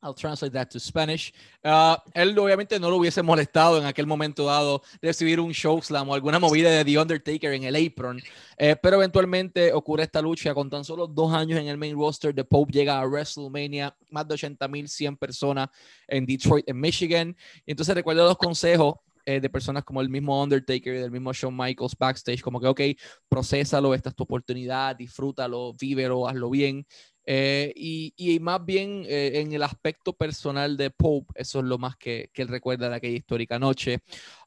I'll 0.00 0.14
translate 0.14 0.52
that 0.52 0.70
to 0.70 0.78
Spanish. 0.78 1.32
Uh, 1.64 1.96
él 2.14 2.38
obviamente 2.38 2.78
no 2.78 2.88
lo 2.88 2.98
hubiese 2.98 3.20
molestado 3.22 3.78
en 3.78 3.84
aquel 3.84 4.06
momento 4.06 4.46
dado 4.46 4.82
recibir 5.02 5.40
un 5.40 5.52
choke 5.52 5.84
slam 5.84 6.08
o 6.08 6.14
alguna 6.14 6.38
movida 6.38 6.70
de 6.70 6.84
The 6.84 6.98
Undertaker 6.98 7.52
en 7.52 7.64
el 7.64 7.74
apron, 7.74 8.20
eh, 8.56 8.76
pero 8.80 8.96
eventualmente 8.96 9.72
ocurre 9.72 10.04
esta 10.04 10.22
lucha 10.22 10.54
con 10.54 10.70
tan 10.70 10.84
solo 10.84 11.08
dos 11.08 11.34
años 11.34 11.58
en 11.58 11.66
el 11.66 11.76
main 11.76 11.96
roster. 11.96 12.32
The 12.32 12.44
Pope 12.44 12.72
llega 12.72 13.00
a 13.00 13.06
WrestleMania, 13.06 13.96
más 14.10 14.28
de 14.28 14.34
80 14.34 14.68
mil 14.68 14.88
100 14.88 15.16
personas 15.16 15.68
en 16.06 16.24
Detroit, 16.24 16.68
en 16.68 16.78
Michigan. 16.80 17.36
Entonces 17.66 17.92
recuerdo 17.92 18.24
los 18.24 18.38
consejos 18.38 18.94
eh, 19.28 19.40
de 19.40 19.50
personas 19.50 19.84
como 19.84 20.00
el 20.00 20.08
mismo 20.08 20.42
Undertaker 20.42 20.94
y 20.94 20.98
del 21.00 21.10
mismo 21.10 21.34
Shawn 21.34 21.54
Michaels 21.54 21.94
backstage, 21.98 22.40
como 22.40 22.58
que, 22.58 22.66
ok, 22.66 22.80
procésalo, 23.28 23.92
esta 23.92 24.08
es 24.08 24.16
tu 24.16 24.22
oportunidad, 24.22 24.96
disfrútalo, 24.96 25.74
vívelo, 25.78 26.26
hazlo 26.26 26.48
bien. 26.48 26.86
Eh, 27.26 27.70
y, 27.76 28.14
y, 28.16 28.40
más 28.40 28.64
bien 28.64 29.04
eh, 29.06 29.32
en 29.34 29.52
el 29.52 29.62
aspecto 29.62 30.14
personal 30.14 30.78
de 30.78 30.88
Pope, 30.88 31.30
eso 31.34 31.58
es 31.58 31.66
lo 31.66 31.76
más 31.76 31.94
que, 31.98 32.30
que 32.32 32.40
él 32.40 32.48
recuerda 32.48 32.88
de 32.88 32.96
aquella 32.96 33.18
histórica 33.18 33.58
noche. 33.58 34.00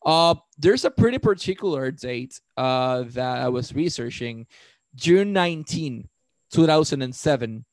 Uh, 0.04 0.34
there's 0.60 0.84
a 0.84 0.90
pretty 0.90 1.20
particular 1.20 1.92
date 1.92 2.42
uh, 2.58 3.04
that 3.14 3.46
I 3.46 3.50
was 3.50 3.76
researching. 3.76 4.48
June 4.96 5.32
19, 5.32 6.10
2007. 6.50 7.66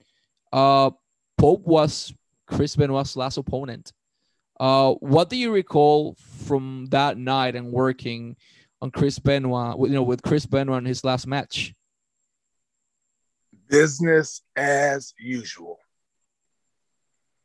Uh, 0.53 0.91
Pope 1.39 1.67
was 1.67 2.13
Chris 2.47 2.77
Benoit's 2.77 3.17
last 3.17 3.39
opponent. 3.39 3.95
Uh, 4.61 4.95
what 4.95 5.31
do 5.31 5.37
you 5.37 5.53
recall 5.53 6.17
from 6.47 6.87
that 6.91 7.17
night 7.17 7.55
and 7.55 7.73
working 7.73 8.37
on 8.83 8.91
Chris 8.91 9.19
Benoit, 9.19 9.77
you 9.79 9.95
know, 9.95 10.03
with 10.03 10.23
Chris 10.23 10.47
Benoit 10.47 10.79
in 10.79 10.85
his 10.85 11.05
last 11.05 11.27
match? 11.27 11.75
Business 13.69 14.43
as 14.57 15.15
usual. 15.19 15.79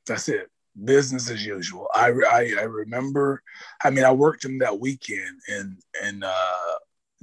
That's 0.07 0.27
it. 0.29 0.49
Business 0.83 1.29
as 1.29 1.45
usual. 1.45 1.87
I, 1.93 2.11
I, 2.29 2.53
I 2.59 2.63
remember. 2.63 3.43
I 3.83 3.89
mean, 3.91 4.05
I 4.05 4.11
worked 4.11 4.43
him 4.43 4.57
that 4.59 4.79
weekend 4.79 5.39
in 5.47 5.77
in 6.03 6.23
uh, 6.23 6.75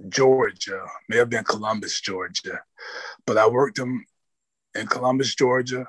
Georgia. 0.09 0.85
May 1.09 1.17
have 1.17 1.31
been 1.31 1.45
Columbus, 1.45 2.01
Georgia, 2.01 2.61
but 3.27 3.39
I 3.39 3.49
worked 3.49 3.79
him 3.79 4.05
in 4.77 4.87
Columbus, 4.87 5.35
Georgia 5.35 5.89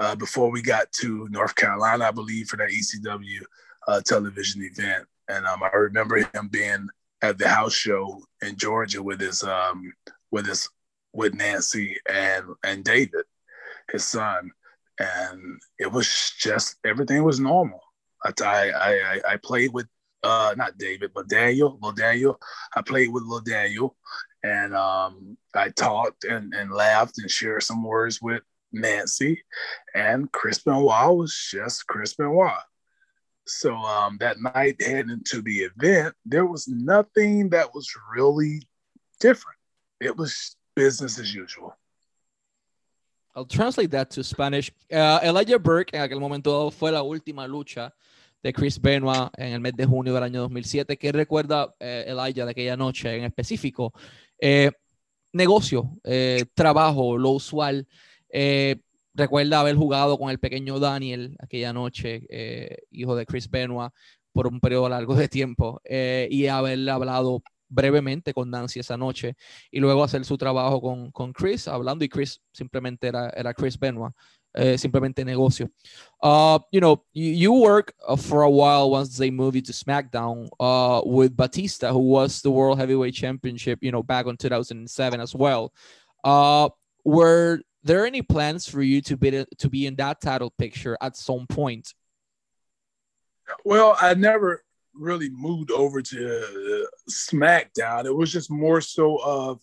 uh, 0.00 0.16
before 0.16 0.50
we 0.50 0.62
got 0.62 0.90
to 0.92 1.28
North 1.30 1.54
Carolina, 1.54 2.06
I 2.06 2.10
believe, 2.10 2.48
for 2.48 2.56
that 2.56 2.70
ECW 2.70 3.42
uh, 3.86 4.00
television 4.00 4.62
event. 4.62 5.06
And 5.28 5.46
um, 5.46 5.62
I 5.62 5.76
remember 5.76 6.16
him 6.16 6.48
being 6.50 6.88
at 7.22 7.38
the 7.38 7.48
house 7.48 7.74
show 7.74 8.22
in 8.42 8.56
Georgia 8.56 9.02
with 9.02 9.20
his 9.20 9.44
um, 9.44 9.92
with 10.30 10.46
his 10.46 10.68
with 11.12 11.34
Nancy 11.34 11.96
and 12.10 12.46
and 12.64 12.82
David, 12.82 13.24
his 13.92 14.04
son, 14.04 14.50
and 14.98 15.60
it 15.78 15.92
was 15.92 16.34
just 16.38 16.76
everything 16.84 17.22
was 17.22 17.38
normal. 17.38 17.80
I 18.24 18.32
I 18.42 18.72
I, 18.72 19.20
I 19.32 19.36
played 19.36 19.72
with 19.72 19.86
uh, 20.22 20.54
not 20.56 20.78
David, 20.78 21.12
but 21.14 21.28
Daniel, 21.28 21.74
little 21.74 21.92
Daniel. 21.92 22.40
I 22.74 22.80
played 22.82 23.12
with 23.12 23.22
little 23.22 23.40
Daniel, 23.40 23.96
and 24.42 24.74
um, 24.74 25.36
I 25.54 25.68
talked 25.68 26.24
and, 26.24 26.54
and 26.54 26.72
laughed 26.72 27.18
and 27.18 27.30
shared 27.30 27.62
some 27.62 27.84
words 27.84 28.20
with 28.22 28.42
Nancy, 28.72 29.42
and 29.94 30.30
Chris 30.32 30.58
Benoit 30.58 31.16
was 31.16 31.48
just 31.50 31.86
Chris 31.86 32.14
Benoit. 32.14 32.62
So 33.46 33.74
um, 33.74 34.16
that 34.20 34.36
night 34.40 34.80
heading 34.80 35.10
into 35.10 35.42
the 35.42 35.68
event, 35.70 36.14
there 36.24 36.46
was 36.46 36.68
nothing 36.68 37.50
that 37.50 37.74
was 37.74 37.88
really 38.14 38.62
different. 39.18 39.58
It 40.00 40.16
was 40.16 40.56
business 40.76 41.18
as 41.18 41.34
usual. 41.34 41.76
I'll 43.34 43.44
translate 43.44 43.90
that 43.92 44.10
to 44.10 44.24
Spanish. 44.24 44.72
Uh, 44.92 45.20
Elijah 45.22 45.58
Burke 45.58 45.94
en 45.94 46.02
aquel 46.02 46.20
momento 46.20 46.70
fue 46.70 46.90
la 46.90 47.02
última 47.02 47.46
lucha 47.46 47.92
de 48.42 48.52
Chris 48.52 48.80
Benoit 48.80 49.30
en 49.36 49.52
el 49.52 49.60
mes 49.60 49.74
de 49.76 49.86
junio 49.86 50.14
del 50.14 50.22
año 50.22 50.40
2007. 50.40 50.96
¿Qué 50.96 51.12
recuerda 51.12 51.74
eh, 51.78 52.04
Elijah 52.06 52.44
de 52.44 52.50
aquella 52.52 52.76
noche 52.76 53.16
en 53.16 53.24
específico? 53.24 53.92
Eh, 54.38 54.70
negocio, 55.32 55.90
eh, 56.04 56.44
trabajo, 56.54 57.16
lo 57.18 57.30
usual. 57.30 57.86
Eh, 58.32 58.80
recuerda 59.14 59.60
haber 59.60 59.76
jugado 59.76 60.18
con 60.18 60.30
el 60.30 60.38
pequeño 60.38 60.78
Daniel 60.78 61.36
aquella 61.38 61.72
noche, 61.72 62.26
eh, 62.28 62.78
hijo 62.90 63.16
de 63.16 63.26
Chris 63.26 63.50
Benoit, 63.50 63.92
por 64.32 64.46
un 64.46 64.60
periodo 64.60 64.88
largo 64.88 65.14
de 65.14 65.28
tiempo 65.28 65.80
eh, 65.84 66.28
y 66.30 66.46
haber 66.46 66.88
hablado 66.88 67.42
brevemente 67.68 68.34
con 68.34 68.50
Nancy 68.50 68.80
esa 68.80 68.96
noche 68.96 69.36
y 69.70 69.80
luego 69.80 70.02
hacer 70.02 70.24
su 70.24 70.36
trabajo 70.36 70.80
con, 70.80 71.10
con 71.12 71.32
Chris, 71.32 71.68
hablando 71.68 72.04
y 72.04 72.08
Chris 72.08 72.40
simplemente 72.52 73.08
era, 73.08 73.30
era 73.30 73.54
Chris 73.54 73.78
Benoit. 73.78 74.12
Uh, 74.52 74.76
simplemente 74.76 75.24
negocio. 75.24 75.70
Uh, 76.20 76.58
you 76.72 76.80
know, 76.80 77.04
you, 77.12 77.52
work 77.52 77.94
uh, 78.08 78.16
for 78.16 78.42
a 78.42 78.50
while 78.50 78.90
once 78.90 79.16
they 79.16 79.30
move 79.30 79.54
you 79.54 79.62
to 79.62 79.72
SmackDown 79.72 80.48
uh, 80.58 81.00
with 81.06 81.36
Batista, 81.36 81.92
who 81.92 82.00
was 82.00 82.42
the 82.42 82.50
World 82.50 82.76
Heavyweight 82.76 83.14
Championship, 83.14 83.78
you 83.80 83.92
know, 83.92 84.02
back 84.02 84.26
in 84.26 84.36
2007 84.36 85.20
as 85.20 85.36
well. 85.36 85.72
Were 87.04 87.62
there 87.82 88.06
any 88.06 88.22
plans 88.22 88.68
for 88.68 88.82
you 88.82 89.00
to 89.02 89.16
be 89.16 89.44
to 89.58 89.68
be 89.68 89.86
in 89.86 89.96
that 89.96 90.20
title 90.20 90.50
picture 90.50 90.96
at 91.00 91.16
some 91.16 91.46
point? 91.46 91.94
Well, 93.64 93.96
I 94.00 94.14
never 94.14 94.62
really 94.94 95.30
moved 95.30 95.70
over 95.70 96.02
to 96.02 96.86
SmackDown. 97.08 98.04
It 98.04 98.14
was 98.14 98.32
just 98.32 98.50
more 98.50 98.80
so 98.80 99.16
of 99.16 99.60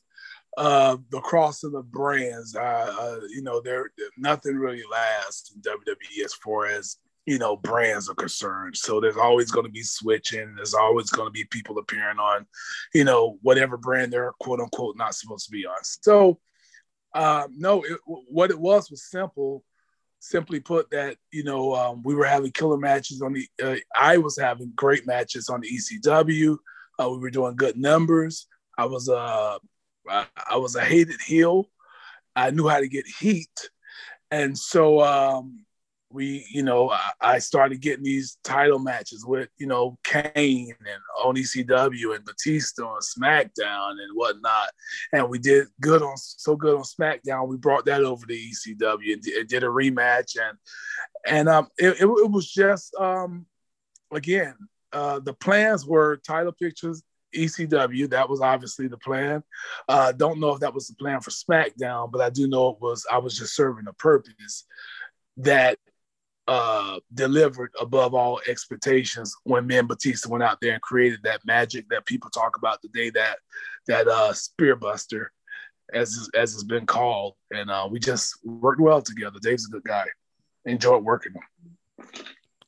uh, 0.57 0.97
the 1.11 1.21
cross 1.21 1.63
of 1.63 1.71
the 1.71 1.83
brands. 1.83 2.55
Uh, 2.55 2.95
uh, 2.99 3.19
you 3.29 3.41
know, 3.41 3.61
there 3.61 3.91
nothing 4.17 4.55
really 4.55 4.83
lasts 4.89 5.53
in 5.53 5.61
WWE 5.61 6.25
as 6.25 6.33
far 6.33 6.65
as 6.65 6.97
you 7.25 7.37
know 7.37 7.55
brands 7.55 8.09
are 8.09 8.15
concerned. 8.15 8.75
So 8.75 8.99
there's 8.99 9.17
always 9.17 9.51
going 9.51 9.65
to 9.65 9.71
be 9.71 9.83
switching. 9.83 10.55
There's 10.55 10.73
always 10.73 11.09
going 11.11 11.27
to 11.27 11.31
be 11.31 11.45
people 11.45 11.77
appearing 11.77 12.17
on, 12.17 12.47
you 12.93 13.03
know, 13.03 13.37
whatever 13.41 13.77
brand 13.77 14.11
they're 14.11 14.33
quote 14.39 14.59
unquote 14.59 14.97
not 14.97 15.13
supposed 15.15 15.45
to 15.45 15.51
be 15.51 15.65
on. 15.65 15.77
So 15.83 16.39
uh, 17.13 17.47
no, 17.55 17.83
it, 17.83 17.99
what 18.05 18.51
it 18.51 18.59
was 18.59 18.89
was 18.91 19.09
simple. 19.09 19.63
Simply 20.19 20.59
put, 20.59 20.89
that 20.89 21.17
you 21.31 21.43
know 21.43 21.75
um, 21.75 22.01
we 22.03 22.15
were 22.15 22.25
having 22.25 22.51
killer 22.51 22.77
matches 22.77 23.21
on 23.21 23.33
the. 23.33 23.47
Uh, 23.63 23.75
I 23.95 24.17
was 24.17 24.37
having 24.37 24.71
great 24.75 25.05
matches 25.05 25.47
on 25.47 25.61
the 25.61 25.69
ECW. 25.69 26.57
Uh, 26.99 27.09
we 27.09 27.19
were 27.19 27.29
doing 27.29 27.55
good 27.55 27.77
numbers. 27.77 28.47
I 28.77 28.85
was 28.85 29.09
uh, 29.09 29.59
I 30.09 30.57
was 30.57 30.75
a 30.75 30.83
hated 30.83 31.21
heel. 31.21 31.69
I 32.35 32.49
knew 32.49 32.67
how 32.67 32.79
to 32.79 32.87
get 32.87 33.05
heat, 33.19 33.69
and 34.31 34.57
so 34.57 35.01
um, 35.01 35.66
we, 36.17 36.47
you 36.51 36.63
know, 36.63 36.89
I, 36.89 37.11
I, 37.21 37.37
started 37.37 37.79
getting 37.79 38.03
these 38.03 38.39
title 38.43 38.79
matches 38.79 39.23
with, 39.23 39.49
you 39.59 39.67
know, 39.67 39.99
Kane 40.03 40.73
and 40.79 41.01
on 41.23 41.35
ECW 41.35 42.15
and 42.15 42.25
Batista 42.25 42.87
on 42.87 43.01
SmackDown 43.01 43.91
and 43.91 44.15
whatnot. 44.15 44.69
And 45.13 45.29
we 45.29 45.37
did 45.37 45.67
good 45.79 46.01
on 46.01 46.17
so 46.17 46.55
good 46.55 46.75
on 46.75 46.81
SmackDown. 46.81 47.47
We 47.47 47.57
brought 47.57 47.85
that 47.85 48.03
over 48.03 48.25
to 48.25 48.33
ECW 48.33 49.13
and 49.13 49.21
did, 49.21 49.47
did 49.47 49.63
a 49.63 49.67
rematch. 49.67 50.37
And 50.41 50.57
and 51.27 51.47
um, 51.47 51.67
it, 51.77 52.01
it, 52.01 52.07
it 52.07 52.31
was 52.31 52.51
just 52.51 52.95
um, 52.95 53.45
again, 54.11 54.55
uh, 54.93 55.19
the 55.19 55.33
plans 55.33 55.85
were 55.85 56.17
title 56.25 56.51
pictures 56.51 57.03
ECW. 57.35 58.09
That 58.09 58.27
was 58.27 58.41
obviously 58.41 58.87
the 58.87 58.97
plan. 58.97 59.43
Uh, 59.87 60.13
don't 60.13 60.39
know 60.39 60.49
if 60.53 60.61
that 60.61 60.73
was 60.73 60.87
the 60.87 60.95
plan 60.95 61.21
for 61.21 61.29
SmackDown, 61.29 62.11
but 62.11 62.21
I 62.21 62.31
do 62.31 62.47
know 62.47 62.69
it 62.69 62.77
was. 62.81 63.05
I 63.11 63.19
was 63.19 63.37
just 63.37 63.55
serving 63.55 63.85
a 63.87 63.93
purpose 63.93 64.65
that 65.37 65.77
uh, 66.47 66.99
delivered 67.13 67.71
above 67.79 68.13
all 68.13 68.39
expectations 68.47 69.35
when 69.43 69.67
me 69.67 69.77
and 69.77 69.87
Batista 69.87 70.29
went 70.29 70.43
out 70.43 70.59
there 70.61 70.73
and 70.73 70.81
created 70.81 71.19
that 71.23 71.45
magic 71.45 71.85
that 71.89 72.05
people 72.05 72.29
talk 72.29 72.57
about 72.57 72.81
the 72.81 72.87
day 72.89 73.09
that 73.11 73.39
that 73.87 74.07
uh, 74.07 74.33
spear 74.33 74.75
buster, 74.75 75.31
as 75.93 76.29
as 76.35 76.53
it's 76.53 76.63
been 76.63 76.85
called, 76.85 77.35
and 77.51 77.69
uh, 77.69 77.87
we 77.89 77.99
just 77.99 78.37
worked 78.45 78.79
well 78.79 79.01
together. 79.01 79.39
Dave's 79.41 79.67
a 79.67 79.71
good 79.71 79.83
guy. 79.83 80.05
Enjoyed 80.65 81.03
working 81.03 81.33
him. 81.33 82.07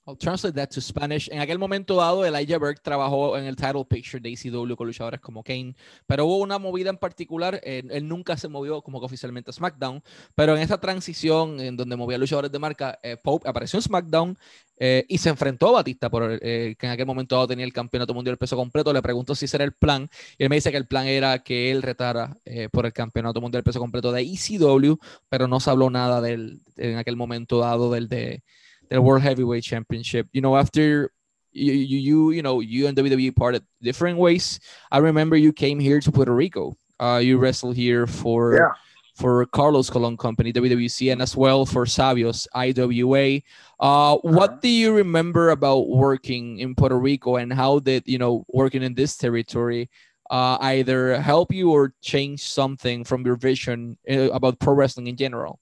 I'll 0.09 0.17
translate 0.17 0.55
that 0.55 0.69
to 0.69 0.81
Spanish. 0.81 1.29
En 1.31 1.39
aquel 1.39 1.59
momento 1.59 1.95
dado, 1.95 2.25
Elijah 2.25 2.57
Burke 2.57 2.81
trabajó 2.81 3.37
en 3.37 3.45
el 3.45 3.55
title 3.55 3.85
picture 3.85 4.19
de 4.19 4.31
ECW 4.33 4.75
con 4.75 4.87
luchadores 4.87 5.19
como 5.19 5.43
Kane, 5.43 5.75
pero 6.07 6.25
hubo 6.25 6.37
una 6.37 6.57
movida 6.57 6.89
en 6.89 6.97
particular. 6.97 7.61
él 7.63 8.07
nunca 8.07 8.35
se 8.35 8.47
movió 8.47 8.81
como 8.81 8.99
que 8.99 9.05
oficialmente 9.05 9.51
a 9.51 9.53
SmackDown, 9.53 10.01
pero 10.33 10.55
en 10.55 10.63
esa 10.63 10.79
transición 10.79 11.59
en 11.59 11.77
donde 11.77 11.95
movía 11.95 12.17
luchadores 12.17 12.51
de 12.51 12.57
marca, 12.57 12.97
eh, 13.03 13.17
Pope 13.21 13.47
apareció 13.47 13.77
en 13.77 13.83
SmackDown 13.83 14.37
eh, 14.77 15.05
y 15.07 15.19
se 15.19 15.29
enfrentó 15.29 15.67
a 15.69 15.71
Batista, 15.73 16.09
por, 16.09 16.39
eh, 16.41 16.75
que 16.79 16.85
en 16.87 16.91
aquel 16.91 17.05
momento 17.05 17.35
dado 17.35 17.47
tenía 17.47 17.65
el 17.65 17.73
campeonato 17.73 18.15
mundial 18.15 18.37
peso 18.37 18.55
completo. 18.55 18.91
Le 18.91 19.03
preguntó 19.03 19.35
si 19.35 19.45
ese 19.45 19.57
era 19.57 19.63
el 19.63 19.73
plan 19.73 20.09
y 20.39 20.43
él 20.43 20.49
me 20.49 20.55
dice 20.55 20.71
que 20.71 20.77
el 20.77 20.87
plan 20.87 21.05
era 21.05 21.37
que 21.43 21.69
él 21.69 21.83
retara 21.83 22.35
por 22.71 22.87
el 22.87 22.93
campeonato 22.93 23.41
mundial 23.41 23.63
peso 23.63 23.79
completo 23.79 24.11
de 24.11 24.21
ECW, 24.21 24.95
pero 25.29 25.47
no 25.47 25.59
se 25.59 25.69
habló 25.69 25.91
nada 25.91 26.19
del, 26.19 26.61
en 26.77 26.97
aquel 26.97 27.15
momento 27.15 27.59
dado 27.59 27.91
del 27.91 28.09
de 28.09 28.43
the 28.89 29.01
World 29.01 29.21
Heavyweight 29.21 29.63
Championship. 29.63 30.27
You 30.33 30.41
know, 30.41 30.57
after 30.57 31.11
you, 31.51 31.73
you, 31.73 31.97
you, 31.97 32.31
you 32.31 32.41
know, 32.41 32.59
you 32.59 32.87
and 32.87 32.97
WWE 32.97 33.35
parted 33.35 33.63
different 33.81 34.17
ways. 34.17 34.59
I 34.91 34.99
remember 34.99 35.35
you 35.35 35.53
came 35.53 35.79
here 35.79 35.99
to 35.99 36.11
Puerto 36.11 36.33
Rico. 36.33 36.75
Uh, 36.99 37.19
you 37.23 37.37
wrestled 37.37 37.75
here 37.75 38.05
for 38.05 38.55
yeah. 38.55 38.71
for 39.15 39.45
Carlos 39.47 39.89
Colon 39.89 40.17
Company, 40.17 40.51
WWC, 40.51 41.11
and 41.11 41.21
as 41.21 41.35
well 41.35 41.65
for 41.65 41.85
Savio's, 41.85 42.47
IWA. 42.53 43.41
Uh, 43.79 44.15
uh-huh. 44.15 44.17
What 44.23 44.61
do 44.61 44.67
you 44.67 44.93
remember 44.93 45.49
about 45.49 45.87
working 45.87 46.59
in 46.59 46.75
Puerto 46.75 46.99
Rico, 46.99 47.37
and 47.37 47.53
how 47.53 47.79
did 47.79 48.03
you 48.05 48.17
know 48.17 48.45
working 48.49 48.83
in 48.83 48.93
this 48.93 49.15
territory? 49.15 49.89
Uh, 50.29 50.57
either 50.61 51.19
help 51.19 51.51
you 51.51 51.71
or 51.71 51.91
change 52.01 52.43
something 52.43 53.03
from 53.03 53.25
your 53.25 53.35
vision 53.35 53.97
uh, 54.11 54.29
about 54.29 54.59
pro 54.59 54.73
wrestling 54.73 55.07
in 55.07 55.15
general? 55.15 55.59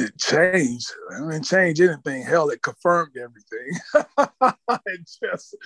It 0.00 0.18
changed. 0.18 0.90
I 1.12 1.30
didn't 1.30 1.44
change 1.44 1.80
anything. 1.80 2.22
Hell, 2.22 2.50
it 2.50 2.62
confirmed 2.62 3.16
everything. 3.16 4.56
it 4.86 5.00
just, 5.22 5.56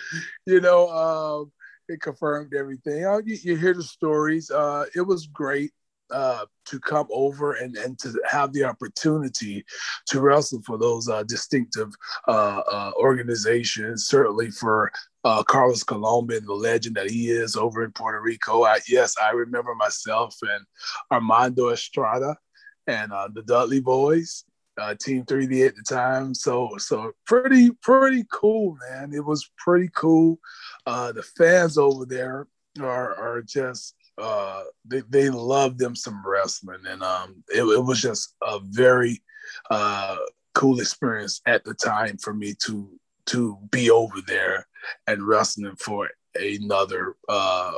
you 0.47 0.61
know, 0.61 0.89
um, 0.89 1.53
it 1.89 2.01
confirmed 2.01 2.55
everything. 2.55 3.05
Oh, 3.05 3.21
you, 3.25 3.37
you, 3.43 3.57
hear 3.57 3.75
the 3.75 3.83
stories. 3.83 4.51
Uh, 4.51 4.87
it 4.95 5.03
was 5.03 5.27
great 5.27 5.73
uh, 6.11 6.45
to 6.67 6.81
come 6.81 7.07
over 7.11 7.55
and, 7.55 7.77
and 7.77 7.99
to 7.99 8.15
have 8.29 8.53
the 8.53 8.65
opportunity 8.65 9.65
to 10.07 10.21
wrestle 10.21 10.63
for 10.65 10.79
those 10.79 11.09
uh, 11.09 11.23
distinctive 11.25 11.93
uh, 12.29 12.63
uh, 12.71 12.93
organizations. 12.97 14.07
Certainly 14.07 14.51
for 14.53 14.93
uh, 15.25 15.43
Carlos 15.43 15.83
Colombo 15.83 16.37
and 16.37 16.47
the 16.47 16.53
legend 16.53 16.97
that 16.97 17.11
he 17.11 17.31
is 17.31 17.57
over 17.57 17.85
in 17.85 17.93
Puerto 17.93 18.21
Rico. 18.21 18.65
I, 18.65 18.81
yes, 18.89 19.15
I 19.23 19.31
remember 19.31 19.75
myself 19.75 20.37
and 20.43 20.65
Armando 21.11 21.71
Estrada 21.71 22.37
and 22.87 23.13
uh, 23.13 23.29
the 23.33 23.43
Dudley 23.43 23.81
Boys, 23.81 24.45
uh, 24.79 24.95
Team 24.95 25.25
3D 25.25 25.67
at 25.67 25.77
the 25.77 25.83
time. 25.83 26.35
So 26.35 26.77
so 26.79 27.13
pretty 27.27 27.71
pretty 27.83 28.25
cool, 28.33 28.77
man. 28.91 29.13
It 29.13 29.25
was 29.25 29.51
pretty 29.57 29.91
cool. 29.95 30.39
Uh, 30.87 31.13
the 31.13 31.23
fans 31.23 31.79
over 31.79 32.05
there 32.05 32.47
are 32.81 33.15
are 33.15 33.43
just 33.43 33.95
uh, 34.19 34.65
they 34.85 35.03
they 35.09 35.31
love 35.31 35.79
them 35.79 35.97
some 35.97 36.23
wrestling, 36.27 36.85
and 36.87 37.03
um, 37.03 37.43
it, 37.49 37.63
it 37.63 37.85
was 37.85 38.01
just 38.01 38.35
a 38.43 38.61
very 38.63 39.23
uh, 39.71 40.17
cool 40.55 40.81
experience 40.81 41.41
at 41.47 41.65
the 41.65 41.75
time 41.75 42.17
for 42.19 42.33
me 42.33 42.55
to 42.67 42.89
to 43.27 43.59
be 43.71 43.91
over 43.91 44.21
there 44.27 44.67
and 45.07 45.27
wrestling 45.27 45.75
for 45.77 46.11
another 46.35 47.17
uh 47.29 47.73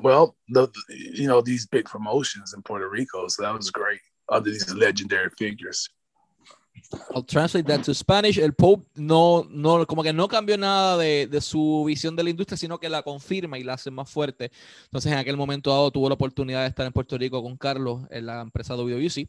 well 0.00 0.36
the 0.48 0.68
you 0.88 1.26
know 1.26 1.40
these 1.40 1.66
big 1.66 1.84
promotions 1.86 2.54
in 2.54 2.62
Puerto 2.62 2.88
Rico 2.88 3.26
so 3.28 3.42
that 3.42 3.54
was 3.54 3.70
great 3.70 4.00
under 4.28 4.50
these 4.50 4.72
legendary 4.74 5.30
figures. 5.38 5.88
I'll 7.14 7.24
translate 7.24 7.66
that 7.66 7.82
to 7.84 7.94
Spanish. 7.94 8.38
El 8.38 8.54
Pope 8.54 8.86
no, 8.94 9.46
no, 9.50 9.86
como 9.86 10.02
que 10.02 10.12
no 10.12 10.28
cambió 10.28 10.56
nada 10.56 10.96
de, 10.96 11.40
su 11.40 11.84
visión 11.86 12.16
de 12.16 12.24
la 12.24 12.30
industria, 12.30 12.56
sino 12.56 12.78
que 12.78 12.88
la 12.88 13.02
confirma 13.02 13.58
y 13.58 13.64
la 13.64 13.74
hace 13.74 13.90
más 13.90 14.10
fuerte. 14.10 14.50
Entonces, 14.84 15.12
en 15.12 15.18
aquel 15.18 15.36
momento 15.36 15.70
dado, 15.70 15.90
tuvo 15.90 16.08
la 16.08 16.14
oportunidad 16.14 16.62
de 16.62 16.68
estar 16.68 16.86
en 16.86 16.92
Puerto 16.92 17.18
Rico 17.18 17.42
con 17.42 17.56
Carlos 17.56 18.02
en 18.10 18.26
la 18.26 18.40
empresa 18.40 18.74
WWC, 18.74 19.28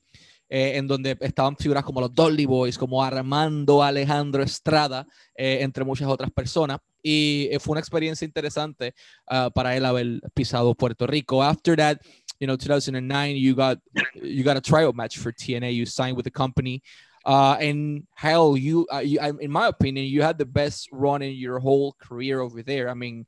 eh, 0.50 0.78
en 0.78 0.88
donde 0.88 1.18
estaban 1.20 1.58
figuras 1.58 1.84
como 1.84 2.02
los 2.02 2.14
Dolly 2.14 2.46
Boys, 2.46 2.78
como 2.78 3.04
Armando 3.04 3.84
Alejandro 3.84 4.44
Estrada, 4.44 5.08
eh, 5.36 5.60
entre 5.62 5.84
muchas 5.84 6.08
otras 6.08 6.32
personas. 6.32 6.80
Y 7.02 7.48
eh, 7.52 7.60
fue 7.60 7.74
una 7.74 7.80
experiencia 7.80 8.26
interesante 8.26 8.94
uh, 9.32 9.50
para 9.52 9.78
él 9.78 9.86
haber 9.86 10.20
pisado 10.34 10.76
Puerto 10.76 11.08
Rico. 11.08 11.42
After 11.42 11.78
that, 11.78 11.98
you 12.39 12.47
know 12.47 12.56
2009 12.56 13.36
you 13.36 13.56
got 13.56 13.80
you 14.15 14.43
got 14.43 14.58
a 14.58 14.62
tryout 14.62 14.95
match 14.95 15.17
for 15.17 15.32
TNA 15.32 15.73
you 15.73 15.86
signed 15.86 16.15
with 16.15 16.26
the 16.26 16.32
company. 16.32 16.84
Uh, 17.26 17.58
and 17.60 18.08
hell 18.15 18.56
you, 18.56 18.88
uh, 18.93 19.00
you 19.00 19.19
in 19.19 19.52
my 19.52 19.67
opinion 19.67 20.06
you 20.06 20.21
had 20.21 20.38
the 20.38 20.45
best 20.45 20.88
run 20.91 21.21
in 21.21 21.34
your 21.34 21.60
whole 21.60 21.93
career 22.00 22.39
over 22.39 22.63
there. 22.63 22.89
I 22.89 22.93
mean 22.93 23.26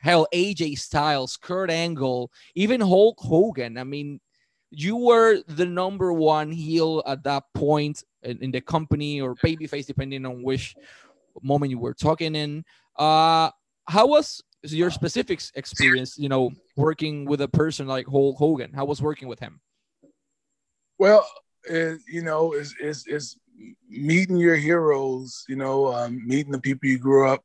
hell 0.00 0.26
AJ 0.34 0.78
Styles 0.78 1.36
Kurt 1.36 1.70
Angle 1.70 2.30
even 2.54 2.80
Hulk 2.80 3.18
Hogan. 3.20 3.78
I 3.78 3.84
mean 3.84 4.20
you 4.70 4.96
were 4.96 5.40
the 5.46 5.64
number 5.64 6.12
one 6.12 6.52
heel 6.52 7.02
at 7.06 7.24
that 7.24 7.44
point 7.54 8.04
in, 8.22 8.42
in 8.42 8.50
the 8.50 8.60
company 8.60 9.20
or 9.20 9.34
babyface 9.36 9.86
depending 9.86 10.26
on 10.26 10.42
which 10.42 10.76
moment 11.40 11.70
you 11.70 11.78
were 11.78 11.94
talking 11.94 12.34
in. 12.34 12.64
Uh 12.96 13.50
how 13.86 14.06
was 14.06 14.42
your 14.62 14.90
specific 14.90 15.40
experience, 15.54 16.18
you 16.18 16.28
know, 16.28 16.50
working 16.76 17.24
with 17.24 17.40
a 17.40 17.48
person 17.48 17.86
like 17.86 18.06
Hulk 18.06 18.36
Hogan? 18.36 18.72
How 18.72 18.84
was 18.84 19.00
working 19.00 19.28
with 19.28 19.38
him? 19.38 19.60
Well, 20.98 21.26
it, 21.64 22.00
you 22.08 22.22
know, 22.22 22.52
is 22.52 22.74
is 22.80 23.06
is 23.06 23.36
meeting 23.88 24.36
your 24.36 24.56
heroes. 24.56 25.44
You 25.48 25.56
know, 25.56 25.92
um, 25.92 26.26
meeting 26.26 26.52
the 26.52 26.60
people 26.60 26.88
you 26.88 26.98
grew 26.98 27.28
up 27.28 27.44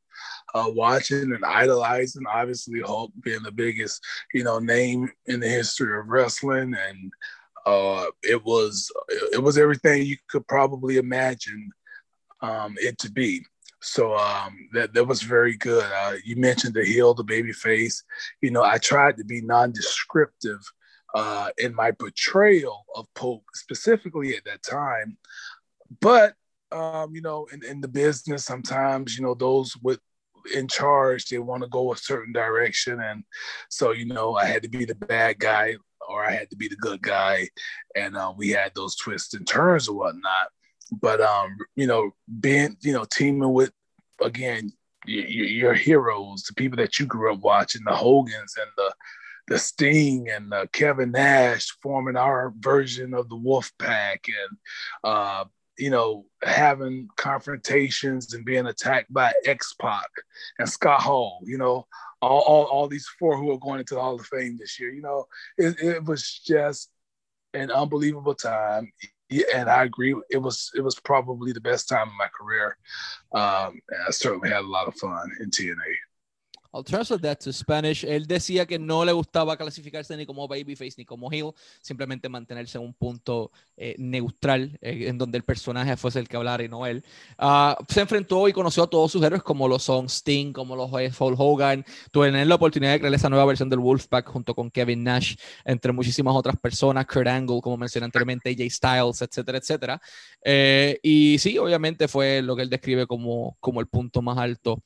uh, 0.54 0.66
watching 0.68 1.32
and 1.32 1.44
idolizing. 1.44 2.24
Obviously, 2.26 2.80
Hulk 2.80 3.12
being 3.22 3.42
the 3.42 3.52
biggest, 3.52 4.04
you 4.32 4.44
know, 4.44 4.58
name 4.58 5.10
in 5.26 5.40
the 5.40 5.48
history 5.48 5.98
of 5.98 6.08
wrestling, 6.08 6.74
and 6.74 7.12
uh, 7.66 8.06
it 8.22 8.42
was 8.44 8.90
it 9.32 9.42
was 9.42 9.58
everything 9.58 10.02
you 10.02 10.16
could 10.28 10.46
probably 10.46 10.96
imagine 10.96 11.70
um, 12.40 12.74
it 12.78 12.98
to 12.98 13.10
be. 13.10 13.44
So 13.84 14.16
um, 14.16 14.68
that 14.72 14.94
that 14.94 15.04
was 15.04 15.22
very 15.22 15.56
good. 15.56 15.84
Uh, 15.84 16.14
you 16.24 16.36
mentioned 16.36 16.74
the 16.74 16.84
heel, 16.84 17.12
the 17.12 17.22
baby 17.22 17.52
face. 17.52 18.02
You 18.40 18.50
know, 18.50 18.62
I 18.62 18.78
tried 18.78 19.18
to 19.18 19.24
be 19.24 19.42
non-descriptive 19.42 20.60
uh, 21.14 21.50
in 21.58 21.74
my 21.74 21.90
portrayal 21.90 22.86
of 22.96 23.06
Pope, 23.14 23.44
specifically 23.52 24.36
at 24.36 24.44
that 24.46 24.62
time. 24.62 25.18
But 26.00 26.34
um, 26.72 27.14
you 27.14 27.20
know, 27.20 27.46
in, 27.52 27.62
in 27.62 27.80
the 27.82 27.88
business, 27.88 28.46
sometimes 28.46 29.18
you 29.18 29.22
know 29.22 29.34
those 29.34 29.76
with 29.82 30.00
in 30.54 30.66
charge 30.66 31.26
they 31.26 31.38
want 31.38 31.62
to 31.62 31.68
go 31.68 31.92
a 31.92 31.96
certain 31.96 32.32
direction, 32.32 33.00
and 33.00 33.22
so 33.68 33.92
you 33.92 34.06
know 34.06 34.34
I 34.34 34.46
had 34.46 34.62
to 34.62 34.68
be 34.70 34.86
the 34.86 34.94
bad 34.94 35.38
guy 35.38 35.76
or 36.08 36.24
I 36.24 36.32
had 36.32 36.48
to 36.50 36.56
be 36.56 36.68
the 36.68 36.76
good 36.76 37.02
guy, 37.02 37.50
and 37.94 38.16
uh, 38.16 38.32
we 38.34 38.48
had 38.48 38.72
those 38.74 38.96
twists 38.96 39.34
and 39.34 39.46
turns 39.46 39.88
or 39.88 39.96
whatnot 39.96 40.48
but 41.00 41.20
um, 41.20 41.56
you 41.76 41.86
know, 41.86 42.12
being 42.40 42.76
you 42.80 42.92
know 42.92 43.04
teaming 43.04 43.52
with 43.52 43.72
again 44.20 44.72
your, 45.06 45.26
your 45.26 45.74
heroes, 45.74 46.44
the 46.44 46.54
people 46.54 46.76
that 46.76 46.98
you 46.98 47.06
grew 47.06 47.32
up 47.32 47.40
watching, 47.40 47.82
the 47.84 47.94
Hogans 47.94 48.54
and 48.58 48.70
the 48.76 48.92
the 49.46 49.58
Sting 49.58 50.28
and 50.30 50.52
uh, 50.54 50.66
Kevin 50.72 51.12
Nash 51.12 51.68
forming 51.82 52.16
our 52.16 52.52
version 52.58 53.12
of 53.12 53.28
the 53.28 53.36
Wolf 53.36 53.70
Pack, 53.78 54.24
and 54.28 54.58
uh, 55.04 55.44
you 55.78 55.90
know 55.90 56.26
having 56.42 57.08
confrontations 57.16 58.32
and 58.34 58.44
being 58.44 58.66
attacked 58.66 59.12
by 59.12 59.32
X 59.44 59.74
Pac 59.80 60.08
and 60.58 60.68
Scott 60.68 61.02
Hall. 61.02 61.40
You 61.44 61.58
know 61.58 61.86
all, 62.22 62.40
all, 62.40 62.64
all 62.64 62.88
these 62.88 63.08
four 63.18 63.36
who 63.36 63.52
are 63.52 63.58
going 63.58 63.80
into 63.80 63.94
the 63.94 64.00
Hall 64.00 64.14
of 64.14 64.26
Fame 64.26 64.56
this 64.58 64.80
year. 64.80 64.92
You 64.92 65.02
know 65.02 65.26
it, 65.58 65.78
it 65.80 66.04
was 66.04 66.40
just 66.44 66.90
an 67.52 67.70
unbelievable 67.70 68.34
time 68.34 68.90
yeah, 69.30 69.44
and 69.54 69.70
I 69.70 69.84
agree. 69.84 70.14
It 70.30 70.38
was 70.38 70.70
it 70.76 70.80
was 70.80 70.94
probably 71.00 71.52
the 71.52 71.60
best 71.60 71.88
time 71.88 72.08
of 72.08 72.14
my 72.18 72.28
career. 72.28 72.76
Um, 73.32 73.80
I 74.06 74.10
certainly 74.10 74.50
had 74.50 74.62
a 74.62 74.66
lot 74.66 74.88
of 74.88 74.94
fun 74.96 75.30
in 75.40 75.50
TNA. 75.50 75.74
I'll 76.74 76.82
translate 76.82 77.22
that 77.22 77.36
to 77.36 77.52
Spanish. 77.52 78.04
Él 78.04 78.26
decía 78.26 78.66
que 78.66 78.80
no 78.80 79.04
le 79.04 79.12
gustaba 79.12 79.56
clasificarse 79.56 80.16
ni 80.16 80.26
como 80.26 80.48
babyface 80.48 80.94
ni 80.96 81.04
como 81.04 81.30
heel, 81.30 81.52
simplemente 81.80 82.28
mantenerse 82.28 82.78
en 82.78 82.84
un 82.84 82.94
punto 82.94 83.52
eh, 83.76 83.94
neutral 83.96 84.76
eh, 84.82 85.06
en 85.06 85.16
donde 85.16 85.38
el 85.38 85.44
personaje 85.44 85.96
fuese 85.96 86.18
el 86.18 86.26
que 86.26 86.36
hablara 86.36 86.64
y 86.64 86.68
no 86.68 86.84
él. 86.84 87.04
Uh, 87.38 87.74
se 87.88 88.00
enfrentó 88.00 88.48
y 88.48 88.52
conoció 88.52 88.82
a 88.82 88.90
todos 88.90 89.12
sus 89.12 89.22
héroes 89.22 89.44
como 89.44 89.68
lo 89.68 89.78
son 89.78 90.06
Sting, 90.06 90.52
como 90.52 90.74
los 90.74 90.90
Paul 91.16 91.36
Hogan. 91.38 91.84
Tuve 92.10 92.32
la 92.44 92.54
oportunidad 92.56 92.92
de 92.92 92.98
crear 92.98 93.14
esa 93.14 93.28
nueva 93.28 93.44
versión 93.44 93.70
del 93.70 93.78
Wolfpack 93.78 94.28
junto 94.28 94.52
con 94.52 94.68
Kevin 94.68 95.04
Nash, 95.04 95.36
entre 95.64 95.92
muchísimas 95.92 96.34
otras 96.34 96.56
personas, 96.56 97.06
Kurt 97.06 97.28
Angle, 97.28 97.60
como 97.62 97.76
mencioné 97.76 98.06
anteriormente, 98.06 98.50
AJ 98.50 98.70
Styles, 98.70 99.22
etcétera, 99.22 99.58
etcétera. 99.58 100.00
Eh, 100.42 100.98
y 101.02 101.38
sí, 101.38 101.56
obviamente 101.56 102.08
fue 102.08 102.42
lo 102.42 102.56
que 102.56 102.62
él 102.62 102.70
describe 102.70 103.06
como, 103.06 103.56
como 103.60 103.80
el 103.80 103.86
punto 103.86 104.22
más 104.22 104.38
alto 104.38 104.82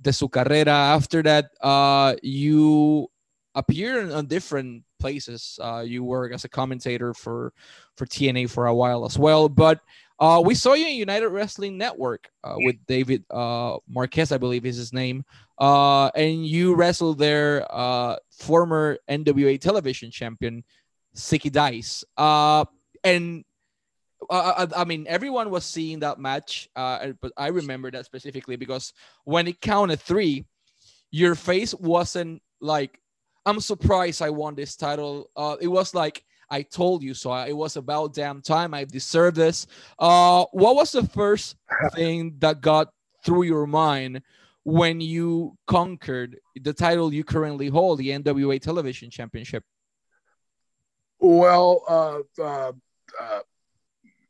de 0.00 0.12
su 0.12 0.28
carrera. 0.28 0.94
After 0.94 1.22
that, 1.22 1.50
uh, 1.60 2.14
you 2.22 3.08
appear 3.54 4.12
on 4.12 4.26
different 4.26 4.84
places. 5.00 5.58
Uh, 5.62 5.84
you 5.86 6.04
work 6.04 6.32
as 6.32 6.44
a 6.44 6.48
commentator 6.48 7.14
for 7.14 7.52
for 7.96 8.06
TNA 8.06 8.50
for 8.50 8.66
a 8.66 8.74
while 8.74 9.04
as 9.04 9.18
well. 9.18 9.48
But 9.48 9.80
Uh, 10.18 10.40
we 10.40 10.54
saw 10.54 10.72
you 10.72 10.86
in 10.88 10.96
United 10.96 11.28
Wrestling 11.28 11.76
Network 11.76 12.28
uh, 12.42 12.54
with 12.56 12.76
David 12.86 13.24
uh, 13.30 13.76
Marquez, 13.86 14.32
I 14.32 14.38
believe 14.38 14.64
is 14.64 14.76
his 14.76 14.92
name, 14.92 15.24
uh, 15.60 16.08
and 16.16 16.46
you 16.46 16.74
wrestled 16.74 17.18
their 17.18 17.66
uh, 17.68 18.16
former 18.32 18.98
NWA 19.10 19.60
television 19.60 20.10
champion, 20.10 20.64
Zicky 21.14 21.52
Dice. 21.52 22.02
Uh, 22.16 22.64
and 23.04 23.44
uh, 24.30 24.66
I, 24.72 24.82
I, 24.82 24.84
mean, 24.84 25.06
everyone 25.08 25.50
was 25.50 25.64
seeing 25.64 26.00
that 26.00 26.18
match, 26.18 26.68
uh, 26.76 27.08
but 27.20 27.32
I 27.36 27.48
remember 27.48 27.90
that 27.90 28.06
specifically 28.06 28.56
because 28.56 28.92
when 29.24 29.46
it 29.46 29.60
counted 29.60 30.00
three, 30.00 30.46
your 31.10 31.34
face 31.34 31.74
wasn't 31.74 32.42
like, 32.60 32.98
I'm 33.44 33.60
surprised 33.60 34.22
I 34.22 34.30
won 34.30 34.54
this 34.54 34.76
title. 34.76 35.30
Uh, 35.36 35.56
it 35.60 35.68
was 35.68 35.94
like, 35.94 36.24
I 36.50 36.62
told 36.62 37.02
you 37.02 37.14
so. 37.14 37.32
It 37.34 37.56
was 37.56 37.76
about 37.76 38.14
damn 38.14 38.40
time. 38.40 38.74
I 38.74 38.84
deserve 38.84 39.34
this. 39.34 39.66
Uh, 39.98 40.44
what 40.52 40.76
was 40.76 40.92
the 40.92 41.06
first 41.06 41.56
thing 41.94 42.36
that 42.38 42.60
got 42.60 42.88
through 43.24 43.42
your 43.42 43.66
mind 43.66 44.22
when 44.64 45.00
you 45.00 45.56
conquered 45.66 46.38
the 46.60 46.72
title 46.72 47.12
you 47.12 47.24
currently 47.24 47.68
hold, 47.68 47.98
the 47.98 48.10
NWA 48.10 48.60
Television 48.60 49.10
Championship? 49.10 49.64
Well, 51.18 51.82
uh, 51.88 52.42
uh, 52.42 52.72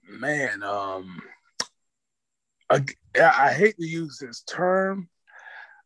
man, 0.09 0.63
um, 0.63 1.21
I, 2.71 2.85
I, 3.21 3.53
hate 3.53 3.77
to 3.79 3.87
use 3.87 4.19
this 4.19 4.43
term, 4.43 5.09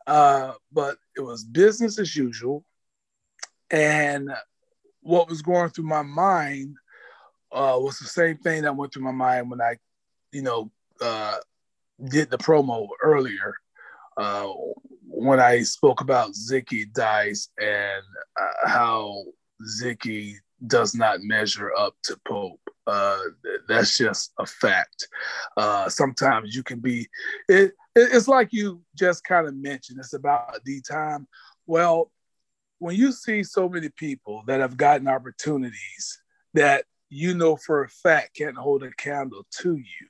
uh, 0.07 0.53
but 0.73 0.97
it 1.17 1.21
was 1.21 1.45
business 1.45 1.99
as 1.99 2.17
usual. 2.17 2.65
And 3.71 4.31
what 5.01 5.29
was 5.29 5.43
going 5.43 5.71
through 5.71 5.85
my 5.85 6.03
mind 6.03 6.77
uh, 7.53 7.77
was 7.79 7.99
the 7.99 8.07
same 8.07 8.39
thing 8.39 8.63
that 8.63 8.77
went 8.77 8.93
through 8.93 9.05
my 9.05 9.13
mind 9.13 9.51
when 9.51 9.61
I, 9.61 9.77
you 10.33 10.43
know, 10.43 10.71
uh, 11.01 11.37
did 12.09 12.31
the 12.31 12.39
promo 12.39 12.89
earlier 13.03 13.55
uh, 14.17 14.49
when 15.07 15.41
I 15.41 15.63
spoke 15.63 16.01
about 16.01 16.33
Zicky 16.33 16.93
Dice 16.93 17.49
and 17.59 18.03
uh, 18.41 18.69
how 18.69 19.25
Zicky 19.81 20.35
does 20.67 20.95
not 20.95 21.23
measure 21.23 21.73
up 21.77 21.95
to 22.05 22.19
Pope. 22.27 22.61
Uh, 22.87 23.19
that's 23.69 23.97
just 23.97 24.33
a 24.39 24.47
fact. 24.47 25.07
Uh, 25.57 25.89
sometimes 25.89 26.55
you 26.55 26.63
can 26.63 26.81
be, 26.81 27.09
it, 27.49 27.73
it's 27.95 28.29
like 28.29 28.53
you 28.53 28.83
just 28.97 29.25
kind 29.25 29.47
of 29.47 29.55
mentioned, 29.55 29.99
it's 29.99 30.13
about 30.13 30.65
the 30.65 30.81
time. 30.81 31.27
Well, 31.67 32.11
when 32.79 32.97
you 32.97 33.13
see 33.13 33.43
so 33.43 33.69
many 33.69 33.91
people 33.91 34.43
that 34.47 34.61
have 34.61 34.77
gotten 34.77 35.07
opportunities 35.07 36.21
that 36.55 36.85
you 37.11 37.35
know 37.35 37.57
for 37.57 37.85
a 37.85 37.89
fact 37.89 38.37
can't 38.37 38.57
hold 38.57 38.83
a 38.83 38.91
candle 38.93 39.47
to 39.61 39.77
you, 39.77 40.09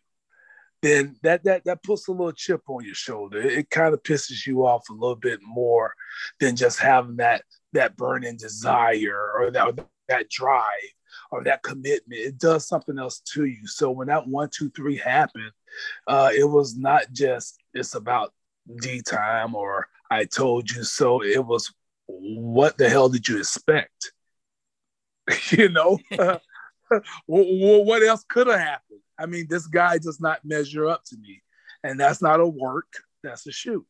then 0.83 1.17
that 1.23 1.45
that 1.45 1.65
that 1.65 1.83
puts 1.83 2.09
a 2.09 2.13
little 2.13 2.33
chip 2.33 2.63
on 2.69 2.85
your 2.85 2.95
shoulder. 2.95 3.41
It, 3.41 3.53
it 3.53 3.71
kind 3.71 3.93
of 3.93 4.03
pisses 4.03 4.47
you 4.47 4.67
off 4.67 4.89
a 4.89 4.95
little 4.95 5.17
bit 5.17 5.41
more 5.43 5.95
than 6.39 6.57
just 6.57 6.79
having 6.79 7.17
that 7.17 7.43
that 7.73 7.97
burning 7.97 8.37
desire 8.37 9.33
or 9.37 9.51
that 9.51 9.87
that 10.11 10.29
drive 10.29 10.65
or 11.31 11.43
that 11.45 11.63
commitment. 11.63 12.21
It 12.21 12.39
does 12.39 12.69
something 12.69 12.99
else 12.99 13.21
to 13.35 13.45
you. 13.45 13.67
So 13.67 13.91
when 13.91 14.09
that 14.09 14.27
one, 14.27 14.51
two, 14.53 14.71
three 14.71 14.97
happened, 14.97 15.53
uh, 16.07 16.31
it 16.37 16.45
was 16.45 16.77
not 16.77 17.13
just 17.13 17.59
it's 17.75 17.95
about 17.95 18.33
D 18.83 19.03
time 19.03 19.55
or 19.55 19.89
I 20.11 20.25
told 20.25 20.71
you 20.71 20.85
so. 20.85 21.23
It 21.23 21.45
was 21.45 21.73
what 22.07 22.77
the 22.77 22.89
hell 22.89 23.09
did 23.09 23.29
you 23.29 23.39
expect? 23.39 24.13
you 25.51 25.69
know, 25.69 25.99
what 27.27 28.03
else 28.03 28.25
could 28.29 28.49
have 28.49 28.59
happened? 28.59 29.01
I 29.19 29.27
mean, 29.27 29.47
this 29.49 29.67
guy 29.67 29.99
does 29.99 30.21
not 30.21 30.45
measure 30.45 30.89
up 30.89 31.05
to 31.07 31.17
me, 31.17 31.43
and 31.85 32.01
that's 32.01 32.23
not 32.23 32.41
a 32.41 32.47
work. 32.47 32.93
That's 33.23 33.47
a 33.47 33.53
shoot. 33.53 33.87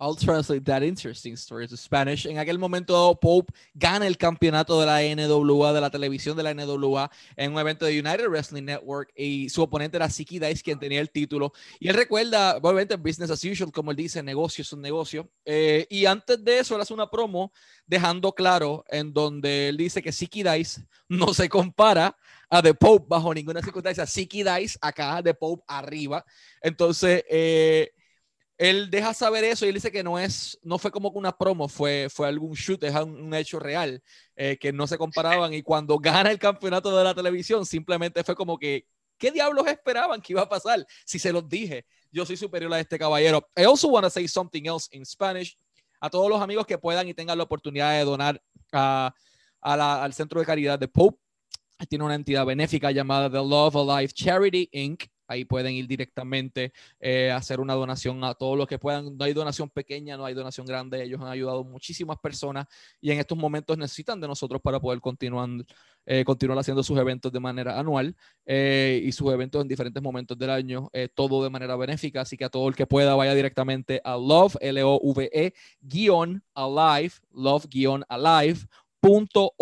I'll 0.00 0.14
translate 0.14 0.64
that 0.66 0.82
interesting 0.82 1.34
story 1.34 1.66
to 1.66 1.76
Spanish. 1.76 2.24
En 2.24 2.38
aquel 2.38 2.58
momento, 2.58 3.18
Pope 3.20 3.52
gana 3.74 4.06
el 4.06 4.16
campeonato 4.16 4.78
de 4.78 4.86
la 4.86 5.00
NWA, 5.02 5.72
de 5.72 5.80
la 5.80 5.90
televisión 5.90 6.36
de 6.36 6.44
la 6.44 6.54
NWA, 6.54 7.10
en 7.36 7.52
un 7.52 7.58
evento 7.58 7.84
de 7.84 7.98
United 7.98 8.28
Wrestling 8.28 8.62
Network 8.62 9.10
y 9.16 9.48
su 9.48 9.60
oponente 9.60 9.96
era 9.96 10.08
Siki 10.08 10.38
Dice, 10.38 10.62
quien 10.62 10.78
tenía 10.78 11.00
el 11.00 11.10
título. 11.10 11.52
Y 11.80 11.88
él 11.88 11.94
recuerda, 11.94 12.58
obviamente, 12.58 12.94
business 12.94 13.30
as 13.30 13.44
usual, 13.44 13.72
como 13.72 13.90
él 13.90 13.96
dice, 13.96 14.22
negocio 14.22 14.62
es 14.62 14.72
un 14.72 14.82
negocio. 14.82 15.28
Eh, 15.44 15.84
y 15.90 16.06
antes 16.06 16.44
de 16.44 16.60
eso, 16.60 16.76
él 16.76 16.80
hace 16.80 16.94
una 16.94 17.10
promo 17.10 17.52
dejando 17.84 18.32
claro 18.32 18.84
en 18.88 19.12
donde 19.12 19.68
él 19.68 19.76
dice 19.76 20.00
que 20.00 20.12
Siki 20.12 20.44
Dice 20.44 20.86
no 21.08 21.34
se 21.34 21.48
compara 21.48 22.16
a 22.48 22.62
The 22.62 22.74
Pope 22.74 23.06
bajo 23.08 23.34
ninguna 23.34 23.62
circunstancia. 23.62 24.06
Siki 24.06 24.44
Dice 24.44 24.78
acá, 24.80 25.20
The 25.24 25.34
Pope 25.34 25.64
arriba. 25.66 26.24
Entonces, 26.62 27.24
eh, 27.28 27.90
él 28.58 28.90
deja 28.90 29.14
saber 29.14 29.44
eso 29.44 29.64
y 29.64 29.68
él 29.68 29.76
dice 29.76 29.92
que 29.92 30.02
no 30.02 30.18
es, 30.18 30.58
no 30.62 30.78
fue 30.78 30.90
como 30.90 31.08
una 31.10 31.36
promo, 31.36 31.68
fue, 31.68 32.08
fue 32.10 32.26
algún 32.26 32.54
shoot, 32.54 32.82
es 32.82 32.94
un, 32.94 33.32
hecho 33.32 33.60
real, 33.60 34.02
eh, 34.34 34.58
que 34.60 34.72
no 34.72 34.88
se 34.88 34.98
comparaban 34.98 35.54
y 35.54 35.62
cuando 35.62 35.98
gana 36.00 36.32
el 36.32 36.40
campeonato 36.40 36.94
de 36.96 37.04
la 37.04 37.14
televisión 37.14 37.64
simplemente 37.64 38.24
fue 38.24 38.34
como 38.34 38.58
que, 38.58 38.86
¿qué 39.16 39.30
diablos 39.30 39.66
esperaban 39.68 40.20
que 40.20 40.32
iba 40.32 40.42
a 40.42 40.48
pasar? 40.48 40.84
Si 41.06 41.20
se 41.20 41.32
los 41.32 41.48
dije, 41.48 41.86
yo 42.10 42.26
soy 42.26 42.36
superior 42.36 42.72
a 42.74 42.80
este 42.80 42.98
caballero. 42.98 43.48
I 43.56 43.64
also 43.64 43.88
want 43.88 44.04
to 44.04 44.10
say 44.10 44.26
something 44.26 44.64
else 44.64 44.88
in 44.90 45.06
Spanish. 45.06 45.56
A 46.00 46.10
todos 46.10 46.28
los 46.28 46.40
amigos 46.40 46.66
que 46.66 46.78
puedan 46.78 47.06
y 47.08 47.14
tengan 47.14 47.38
la 47.38 47.44
oportunidad 47.44 47.92
de 47.92 48.04
donar 48.04 48.42
a, 48.72 49.14
al 49.60 50.12
Centro 50.14 50.40
de 50.40 50.46
Caridad 50.46 50.78
de 50.78 50.88
Pope, 50.88 51.18
tiene 51.88 52.04
una 52.04 52.14
entidad 52.14 52.44
benéfica 52.44 52.90
llamada 52.90 53.30
The 53.30 53.36
Love 53.36 53.76
Alive 53.76 54.12
Charity 54.12 54.68
Inc. 54.72 55.04
Ahí 55.28 55.44
pueden 55.44 55.74
ir 55.74 55.86
directamente 55.86 56.72
eh, 56.98 57.30
a 57.30 57.36
hacer 57.36 57.60
una 57.60 57.74
donación 57.74 58.24
a 58.24 58.34
todos 58.34 58.56
los 58.56 58.66
que 58.66 58.78
puedan. 58.78 59.16
No 59.16 59.24
hay 59.24 59.34
donación 59.34 59.68
pequeña, 59.68 60.16
no 60.16 60.24
hay 60.24 60.32
donación 60.34 60.66
grande. 60.66 61.02
Ellos 61.02 61.20
han 61.20 61.28
ayudado 61.28 61.62
muchísimas 61.64 62.16
personas 62.18 62.66
y 63.00 63.10
en 63.10 63.18
estos 63.20 63.36
momentos 63.36 63.76
necesitan 63.76 64.20
de 64.20 64.26
nosotros 64.26 64.60
para 64.62 64.80
poder 64.80 65.00
continuar, 65.02 65.48
eh, 66.06 66.24
continuar 66.24 66.58
haciendo 66.58 66.82
sus 66.82 66.98
eventos 66.98 67.30
de 67.30 67.40
manera 67.40 67.78
anual 67.78 68.16
eh, 68.46 69.02
y 69.04 69.12
sus 69.12 69.30
eventos 69.32 69.60
en 69.60 69.68
diferentes 69.68 70.02
momentos 70.02 70.38
del 70.38 70.48
año, 70.50 70.90
todo 71.14 71.44
de 71.44 71.50
manera 71.50 71.76
benéfica. 71.76 72.22
Así 72.22 72.36
que 72.36 72.46
a 72.46 72.48
todo 72.48 72.66
el 72.68 72.74
que 72.74 72.86
pueda 72.86 73.14
vaya 73.14 73.34
directamente 73.34 74.00
a 74.02 74.16
love, 74.16 74.56
alive, 76.54 77.12
love 77.32 77.66
guion 77.68 78.04
alive, 78.08 78.60
punto 79.00 79.52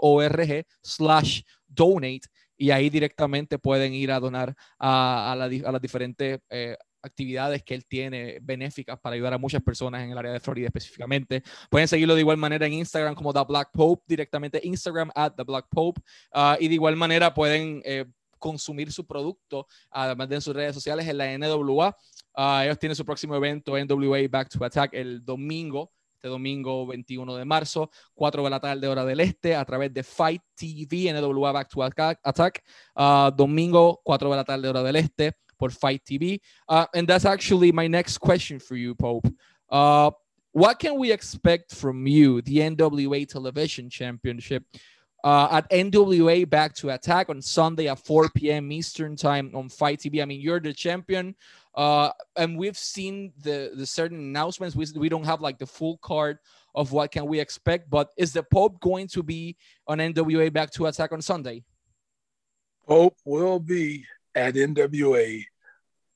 org, 0.00 0.66
slash 0.82 1.42
donate 1.68 2.28
y 2.56 2.70
ahí 2.70 2.90
directamente 2.90 3.58
pueden 3.58 3.94
ir 3.94 4.12
a 4.12 4.20
donar 4.20 4.54
a, 4.78 5.34
las 5.36 5.82
diferentes 5.82 6.40
eh, 6.50 6.76
actividades 7.04 7.62
que 7.62 7.74
él 7.74 7.86
tiene 7.86 8.38
benéficas 8.42 8.98
para 8.98 9.14
ayudar 9.14 9.34
a 9.34 9.38
muchas 9.38 9.62
personas 9.62 10.02
en 10.02 10.10
el 10.10 10.18
área 10.18 10.32
de 10.32 10.40
Florida 10.40 10.66
específicamente. 10.66 11.42
Pueden 11.70 11.86
seguirlo 11.86 12.14
de 12.14 12.20
igual 12.20 12.38
manera 12.38 12.66
en 12.66 12.72
Instagram 12.72 13.14
como 13.14 13.32
The 13.32 13.44
Black 13.46 13.70
Pope, 13.72 14.02
directamente 14.06 14.60
Instagram 14.62 15.10
at 15.14 15.34
The 15.36 15.44
Black 15.44 15.66
Pope, 15.70 16.00
ah, 16.32 16.56
y 16.58 16.68
de 16.68 16.74
igual 16.74 16.96
manera 16.96 17.32
pueden 17.34 17.82
eh, 17.84 18.06
consumir 18.38 18.92
su 18.92 19.06
producto, 19.06 19.66
además 19.90 20.28
de 20.28 20.36
en 20.36 20.40
sus 20.40 20.54
redes 20.54 20.74
sociales, 20.74 21.06
en 21.06 21.18
la 21.18 21.38
NWA. 21.38 21.96
Ah, 22.34 22.62
ellos 22.64 22.78
tienen 22.78 22.96
su 22.96 23.04
próximo 23.04 23.36
evento, 23.36 23.76
NWA 23.76 24.26
Back 24.28 24.48
to 24.48 24.64
Attack, 24.64 24.94
el 24.94 25.24
domingo 25.24 25.92
este 26.24 26.30
domingo 26.30 26.86
21 26.86 27.36
de 27.36 27.44
marzo, 27.44 27.90
4 28.14 28.42
de 28.44 28.50
la 28.50 28.58
tarde 28.58 28.88
hora 28.88 29.04
del 29.04 29.20
este, 29.20 29.54
a 29.54 29.64
través 29.64 29.92
de 29.92 30.02
FITE 30.02 30.42
TV, 30.54 31.12
NWA 31.12 31.52
Back 31.52 31.68
to 31.68 31.82
Attack, 31.82 32.64
uh, 32.96 33.30
domingo 33.30 34.00
4 34.02 34.30
de 34.30 34.36
la 34.36 34.44
tarde 34.44 34.68
hora 34.68 34.82
del 34.82 34.96
este 34.96 35.32
por 35.58 35.70
FITE 35.70 36.02
TV. 36.02 36.40
Uh, 36.66 36.86
and 36.94 37.06
that's 37.06 37.26
actually 37.26 37.72
my 37.72 37.86
next 37.86 38.18
question 38.18 38.58
for 38.58 38.74
you, 38.74 38.94
Pope. 38.94 39.28
Uh, 39.68 40.10
what 40.52 40.78
can 40.78 40.98
we 40.98 41.12
expect 41.12 41.74
from 41.74 42.06
you, 42.06 42.40
the 42.40 42.58
NWA 42.58 43.28
Television 43.28 43.90
Championship? 43.90 44.64
Uh, 45.22 45.48
at 45.52 45.70
NWA 45.70 46.48
Back 46.48 46.74
to 46.74 46.90
Attack 46.90 47.30
on 47.30 47.40
Sunday 47.40 47.88
at 47.88 47.98
4 47.98 48.28
p.m. 48.34 48.70
Eastern 48.70 49.16
Time 49.16 49.50
on 49.54 49.70
FITE 49.70 50.00
TV. 50.00 50.22
I 50.22 50.26
mean, 50.26 50.40
you're 50.40 50.60
the 50.60 50.72
champion. 50.74 51.34
Uh, 51.74 52.10
and 52.36 52.56
we've 52.56 52.78
seen 52.78 53.32
the 53.42 53.72
the 53.74 53.86
certain 53.86 54.18
announcements. 54.18 54.76
We, 54.76 54.86
we 54.96 55.08
don't 55.08 55.24
have 55.24 55.40
like 55.40 55.58
the 55.58 55.66
full 55.66 55.98
card 55.98 56.38
of 56.74 56.92
what 56.92 57.10
can 57.12 57.26
we 57.26 57.40
expect, 57.40 57.90
but 57.90 58.10
is 58.16 58.32
the 58.32 58.42
Pope 58.42 58.80
going 58.80 59.08
to 59.08 59.22
be 59.22 59.56
on 59.86 59.98
NWA 59.98 60.52
back 60.52 60.70
to 60.72 60.86
attack 60.86 61.12
on 61.12 61.22
Sunday? 61.22 61.64
Pope 62.86 63.16
will 63.24 63.58
be 63.58 64.04
at 64.34 64.54
NWA 64.54 65.44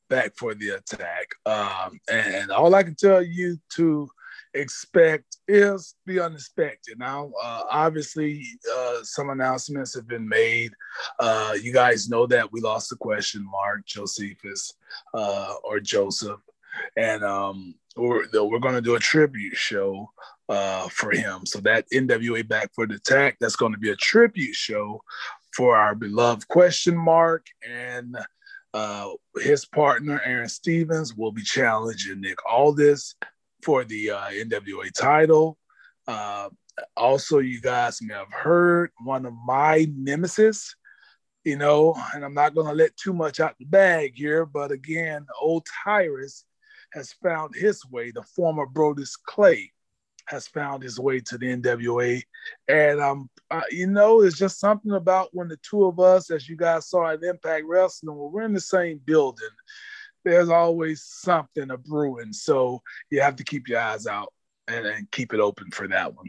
back 0.09 0.33
for 0.37 0.55
the 0.55 0.71
attack. 0.71 1.29
Um, 1.47 2.01
and 2.11 2.51
all 2.51 2.75
I 2.75 2.83
can 2.83 2.94
tell 2.94 3.23
you 3.23 3.59
to 3.77 4.09
expect 4.54 5.38
is 5.46 5.94
the 6.06 6.20
unexpected. 6.20 6.98
Now, 6.98 7.32
uh, 7.42 7.64
obviously, 7.70 8.44
uh, 8.76 9.02
some 9.02 9.30
announcements 9.30 9.94
have 9.94 10.08
been 10.08 10.28
made. 10.28 10.72
Uh, 11.18 11.54
you 11.61 11.72
guys 11.72 12.08
know 12.08 12.26
that 12.26 12.50
we 12.52 12.61
lost 12.61 12.90
the 12.90 12.96
question 12.96 13.44
mark, 13.44 13.87
Josephus 13.87 14.74
uh, 15.14 15.54
or 15.64 15.80
Joseph. 15.80 16.40
And 16.96 17.24
um, 17.24 17.74
we're, 17.96 18.24
we're 18.32 18.58
going 18.58 18.74
to 18.74 18.80
do 18.80 18.94
a 18.94 19.00
tribute 19.00 19.56
show 19.56 20.11
uh, 20.48 20.88
for 20.88 21.11
him. 21.11 21.44
So 21.44 21.61
that 21.61 21.87
NWA 21.92 22.46
Back 22.46 22.70
for 22.74 22.87
the 22.87 22.94
Attack, 22.94 23.38
that's 23.40 23.56
going 23.56 23.72
to 23.72 23.78
be 23.78 23.90
a 23.90 23.96
tribute 23.96 24.54
show 24.54 25.02
for 25.56 25.76
our 25.76 25.94
beloved 25.94 26.46
question 26.48 26.96
mark 26.96 27.46
and 27.68 28.16
uh, 28.74 29.08
his 29.37 29.64
partner 29.64 30.20
Aaron 30.24 30.48
Stevens 30.48 31.14
will 31.14 31.32
be 31.32 31.42
challenging 31.42 32.20
Nick 32.20 32.38
Aldis 32.46 33.16
for 33.62 33.85
the 33.85 34.11
uh, 34.11 34.29
NWA 34.31 34.92
title. 34.92 35.59
Uh, 36.07 36.49
also, 36.97 37.38
you 37.38 37.61
guys 37.61 38.01
may 38.01 38.14
have 38.14 38.33
heard 38.33 38.90
one 39.03 39.27
of 39.27 39.35
my 39.44 39.87
nemesis, 39.97 40.75
you 41.44 41.57
know, 41.57 41.97
and 42.14 42.25
I'm 42.25 42.35
not 42.35 42.55
going 42.55 42.68
to 42.68 42.73
let 42.73 42.97
too 42.97 43.12
much 43.12 43.40
out 43.40 43.57
the 43.59 43.64
bag 43.64 44.12
here, 44.14 44.47
but 44.47 44.71
again, 44.71 45.27
old 45.40 45.66
Tyrus 45.85 46.44
has 46.92 47.12
found 47.23 47.55
his 47.55 47.85
way, 47.90 48.11
the 48.11 48.23
former 48.23 48.66
Brodus 48.66 49.12
Clay 49.27 49.73
has 50.27 50.47
found 50.47 50.83
his 50.83 51.01
way 51.01 51.21
to 51.21 51.38
the 51.38 51.57
NWA. 51.57 52.23
And, 52.68 53.01
um, 53.01 53.31
uh, 53.51 53.62
you 53.71 53.87
know, 53.87 54.23
it's 54.23 54.37
just 54.37 54.61
something 54.61 54.92
about 54.92 55.31
when 55.33 55.49
the 55.49 55.59
two 55.68 55.87
of 55.87 55.99
us, 55.99 56.31
as 56.31 56.49
you 56.49 56.57
guys 56.57 56.88
saw 56.88 57.11
at 57.11 57.23
Impact 57.23 57.64
Wrestling, 57.66 58.16
when 58.16 58.33
we're 58.33 58.42
in 58.42 58.53
the 58.53 58.61
same 58.61 59.01
building, 59.05 59.49
there's 60.28 60.48
always 60.48 61.02
something 61.02 61.70
a 61.70 61.76
brewing. 61.76 62.32
So 62.32 62.82
you 63.10 63.20
have 63.20 63.36
to 63.36 63.44
keep 63.44 63.68
your 63.68 63.80
eyes 63.80 64.06
out 64.06 64.32
and, 64.66 64.86
and 64.86 65.10
keep 65.10 65.32
it 65.32 65.40
open 65.40 65.70
for 65.70 65.88
that 65.88 66.14
one. 66.14 66.28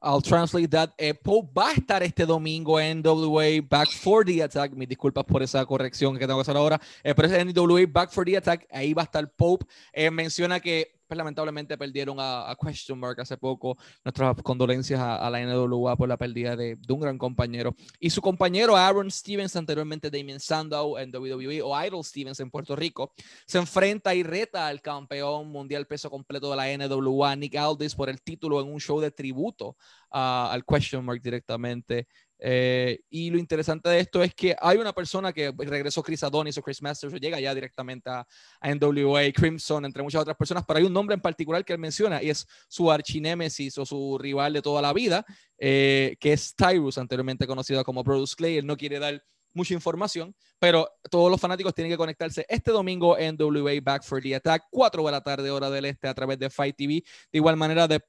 I'll 0.00 0.20
translate 0.20 0.70
that. 0.72 0.92
Eh, 0.98 1.14
Pope 1.14 1.50
va 1.56 1.70
a 1.70 1.72
estar 1.72 2.02
este 2.02 2.26
domingo 2.26 2.78
en 2.78 3.00
NWA 3.00 3.66
Back 3.66 3.90
for 3.90 4.22
the 4.22 4.42
Attack. 4.42 4.72
Mis 4.72 4.86
disculpas 4.86 5.24
por 5.24 5.42
esa 5.42 5.64
corrección 5.64 6.18
que 6.18 6.26
tengo 6.26 6.36
que 6.36 6.42
hacer 6.42 6.56
ahora. 6.58 6.78
Eh, 7.02 7.14
pero 7.14 7.28
es 7.28 7.46
NWA 7.46 7.86
Back 7.88 8.10
for 8.10 8.26
the 8.26 8.36
Attack. 8.36 8.66
Ahí 8.70 8.92
va 8.92 9.02
a 9.02 9.06
estar 9.06 9.26
Pope. 9.34 9.64
Eh, 9.94 10.10
menciona 10.10 10.60
que 10.60 11.00
lamentablemente 11.16 11.76
perdieron 11.78 12.16
a, 12.20 12.56
Question 12.60 12.98
Mark 12.98 13.20
hace 13.20 13.36
poco. 13.36 13.76
Nuestras 14.04 14.36
condolencias 14.42 15.00
a, 15.00 15.28
la 15.30 15.40
NWA 15.40 15.96
por 15.96 16.08
la 16.08 16.16
pérdida 16.16 16.56
de, 16.56 16.78
un 16.88 17.00
gran 17.00 17.18
compañero. 17.18 17.74
Y 17.98 18.10
su 18.10 18.20
compañero 18.20 18.76
Aaron 18.76 19.10
Stevens, 19.10 19.56
anteriormente 19.56 20.10
Damien 20.10 20.40
Sandow 20.40 20.98
en 20.98 21.14
WWE 21.14 21.62
o 21.62 21.84
Idol 21.84 22.04
Stevens 22.04 22.40
en 22.40 22.50
Puerto 22.50 22.76
Rico, 22.76 23.12
se 23.46 23.58
enfrenta 23.58 24.14
y 24.14 24.22
reta 24.22 24.66
al 24.66 24.80
campeón 24.80 25.48
mundial 25.48 25.86
peso 25.86 26.10
completo 26.10 26.50
de 26.50 26.56
la 26.56 26.88
NWA, 26.88 27.36
Nick 27.36 27.56
Aldis, 27.56 27.94
por 27.94 28.08
el 28.08 28.22
título 28.22 28.60
en 28.60 28.72
un 28.72 28.80
show 28.80 29.00
de 29.00 29.10
tributo 29.10 29.76
al 30.10 30.64
Question 30.64 31.04
Mark 31.04 31.20
directamente. 31.20 32.06
Eh, 32.38 33.00
y 33.10 33.30
lo 33.30 33.38
interesante 33.38 33.88
de 33.88 34.00
esto 34.00 34.22
es 34.22 34.34
que 34.34 34.56
hay 34.60 34.78
una 34.78 34.92
persona 34.92 35.32
que 35.32 35.52
regresó 35.56 36.02
Chris 36.02 36.22
Adonis 36.22 36.58
o 36.58 36.62
Chris 36.62 36.82
Masters, 36.82 37.14
o 37.14 37.16
llega 37.16 37.40
ya 37.40 37.54
directamente 37.54 38.10
a, 38.10 38.26
NWA, 38.62 39.32
Crimson, 39.32 39.84
entre 39.84 40.02
muchas 40.02 40.22
otras 40.22 40.36
personas, 40.36 40.64
pero 40.66 40.78
hay 40.78 40.84
un 40.84 40.92
nombre 40.92 41.14
en 41.14 41.20
particular 41.20 41.64
que 41.64 41.72
él 41.72 41.78
menciona 41.78 42.22
y 42.22 42.30
es 42.30 42.46
su 42.68 42.90
archinémesis 42.90 43.78
o 43.78 43.86
su 43.86 44.18
rival 44.18 44.52
de 44.52 44.62
toda 44.62 44.82
la 44.82 44.92
vida, 44.92 45.24
eh, 45.58 46.16
que 46.20 46.32
es 46.32 46.54
Tyrus, 46.54 46.98
anteriormente 46.98 47.46
conocido 47.46 47.84
como 47.84 48.04
Produce 48.04 48.34
Clay. 48.36 48.58
Él 48.58 48.66
no 48.66 48.76
quiere 48.76 48.98
dar 48.98 49.22
mucha 49.54 49.72
información, 49.72 50.34
pero 50.58 50.88
todos 51.10 51.30
los 51.30 51.40
fanáticos 51.40 51.74
tienen 51.74 51.92
que 51.92 51.96
conectarse 51.96 52.44
este 52.48 52.70
domingo 52.70 53.16
en 53.16 53.36
WA 53.40 53.80
Back 53.82 54.02
for 54.02 54.20
the 54.20 54.34
Attack, 54.34 54.64
4 54.70 55.04
de 55.04 55.12
la 55.12 55.20
tarde, 55.22 55.50
hora 55.50 55.70
del 55.70 55.86
este, 55.86 56.08
a 56.08 56.14
través 56.14 56.38
de 56.38 56.50
Fight 56.50 56.76
TV. 56.76 57.02
De 57.32 57.38
igual 57.38 57.56
manera, 57.56 57.88
The, 57.88 58.00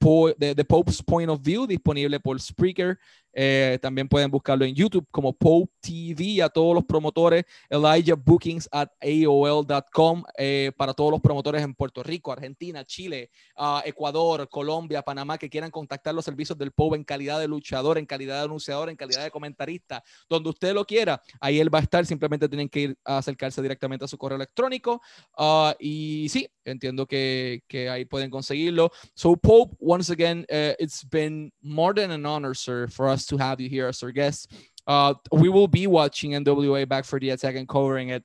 Pope's 0.64 1.02
Point 1.02 1.30
of 1.30 1.40
View, 1.42 1.66
disponible 1.66 2.20
por 2.20 2.40
Spreaker. 2.40 2.98
Eh, 3.38 3.78
también 3.82 4.08
pueden 4.08 4.30
buscarlo 4.30 4.64
en 4.64 4.74
YouTube 4.74 5.06
como 5.10 5.34
Pope 5.34 5.70
TV. 5.80 6.42
A 6.42 6.48
todos 6.48 6.74
los 6.74 6.84
promotores, 6.84 7.44
Elijah 7.68 8.14
Bookings 8.14 8.66
at 8.72 8.88
AOL.com. 9.00 10.24
Eh, 10.38 10.72
para 10.76 10.94
todos 10.94 11.10
los 11.10 11.20
promotores 11.20 11.62
en 11.62 11.74
Puerto 11.74 12.02
Rico, 12.02 12.32
Argentina, 12.32 12.82
Chile, 12.84 13.30
uh, 13.58 13.80
Ecuador, 13.84 14.48
Colombia, 14.48 15.02
Panamá, 15.02 15.36
que 15.36 15.50
quieran 15.50 15.70
contactar 15.70 16.14
los 16.14 16.24
servicios 16.24 16.56
del 16.56 16.72
Pope 16.72 16.96
en 16.96 17.04
calidad 17.04 17.38
de 17.38 17.46
luchador, 17.46 17.98
en 17.98 18.06
calidad 18.06 18.38
de 18.38 18.44
anunciador, 18.44 18.88
en 18.88 18.96
calidad 18.96 19.22
de 19.22 19.30
comentarista, 19.30 20.02
donde 20.30 20.48
usted 20.48 20.72
lo 20.72 20.86
quiera, 20.86 21.22
ahí 21.38 21.60
él 21.60 21.72
va 21.72 21.80
a 21.80 21.82
estar. 21.82 22.06
Simplemente 22.06 22.48
tienen 22.48 22.70
que 22.70 22.80
ir 22.80 22.98
a 23.04 23.18
acercarse 23.18 23.60
directamente 23.60 24.06
a 24.06 24.08
su 24.08 24.16
correo 24.16 24.36
electrónico. 24.36 25.02
Uh, 25.36 25.72
y 25.78 26.28
sí, 26.30 26.48
entiendo 26.64 27.06
que, 27.06 27.62
que, 27.68 27.90
ahí 27.90 28.06
pueden 28.06 28.30
conseguirlo. 28.30 28.90
So, 29.14 29.36
Pope, 29.36 29.76
once 29.78 30.10
again, 30.10 30.46
uh, 30.50 30.74
it's 30.78 31.04
been 31.04 31.52
more 31.60 31.94
than 31.94 32.10
an 32.10 32.24
honor, 32.24 32.56
sir, 32.56 32.88
for 32.88 33.08
us 33.08 33.25
to 33.26 33.36
have 33.36 33.60
you 33.60 33.68
here 33.68 33.86
as 33.88 34.02
our 34.02 34.10
guest. 34.10 34.52
Uh, 34.86 35.14
we 35.32 35.48
will 35.48 35.68
be 35.68 35.86
watching 35.86 36.32
NWA 36.32 36.88
back 36.88 37.04
for 37.04 37.18
the 37.18 37.30
attack 37.30 37.56
and 37.56 37.68
covering 37.68 38.10
it 38.10 38.24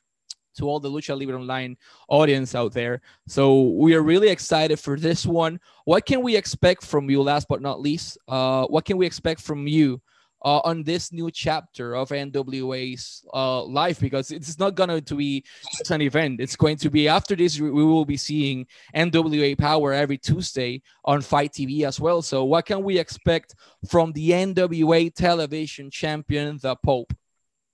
to 0.57 0.67
all 0.67 0.79
the 0.79 0.89
Lucha 0.89 1.17
Libre 1.17 1.39
Online 1.39 1.77
audience 2.09 2.55
out 2.55 2.73
there. 2.73 3.01
So 3.27 3.61
we 3.61 3.95
are 3.95 4.01
really 4.01 4.29
excited 4.29 4.79
for 4.79 4.97
this 4.97 5.25
one. 5.25 5.59
What 5.85 6.05
can 6.05 6.21
we 6.21 6.35
expect 6.35 6.85
from 6.85 7.09
you, 7.09 7.21
last 7.21 7.47
but 7.47 7.61
not 7.61 7.81
least? 7.81 8.17
Uh, 8.27 8.65
what 8.65 8.85
can 8.85 8.97
we 8.97 9.05
expect 9.05 9.41
from 9.41 9.67
you 9.67 10.01
uh, 10.43 10.61
on 10.63 10.83
this 10.83 11.11
new 11.11 11.29
chapter 11.29 11.95
of 11.95 12.09
NWA's 12.09 13.23
uh, 13.33 13.63
life 13.63 13.99
because 13.99 14.31
it's 14.31 14.57
not 14.59 14.75
going 14.75 15.01
to 15.01 15.15
be 15.15 15.43
just 15.77 15.91
an 15.91 16.01
event. 16.01 16.39
It's 16.39 16.55
going 16.55 16.77
to 16.77 16.89
be 16.89 17.07
after 17.07 17.35
this, 17.35 17.59
we 17.59 17.69
will 17.69 18.05
be 18.05 18.17
seeing 18.17 18.65
NWA 18.95 19.57
Power 19.57 19.93
every 19.93 20.17
Tuesday 20.17 20.81
on 21.05 21.21
FITE 21.21 21.53
TV 21.53 21.83
as 21.83 21.99
well. 21.99 22.21
So, 22.21 22.43
what 22.43 22.65
can 22.65 22.83
we 22.83 22.97
expect 22.97 23.55
from 23.89 24.11
the 24.13 24.31
NWA 24.31 25.13
television 25.13 25.89
champion, 25.91 26.59
the 26.61 26.75
Pope? 26.75 27.13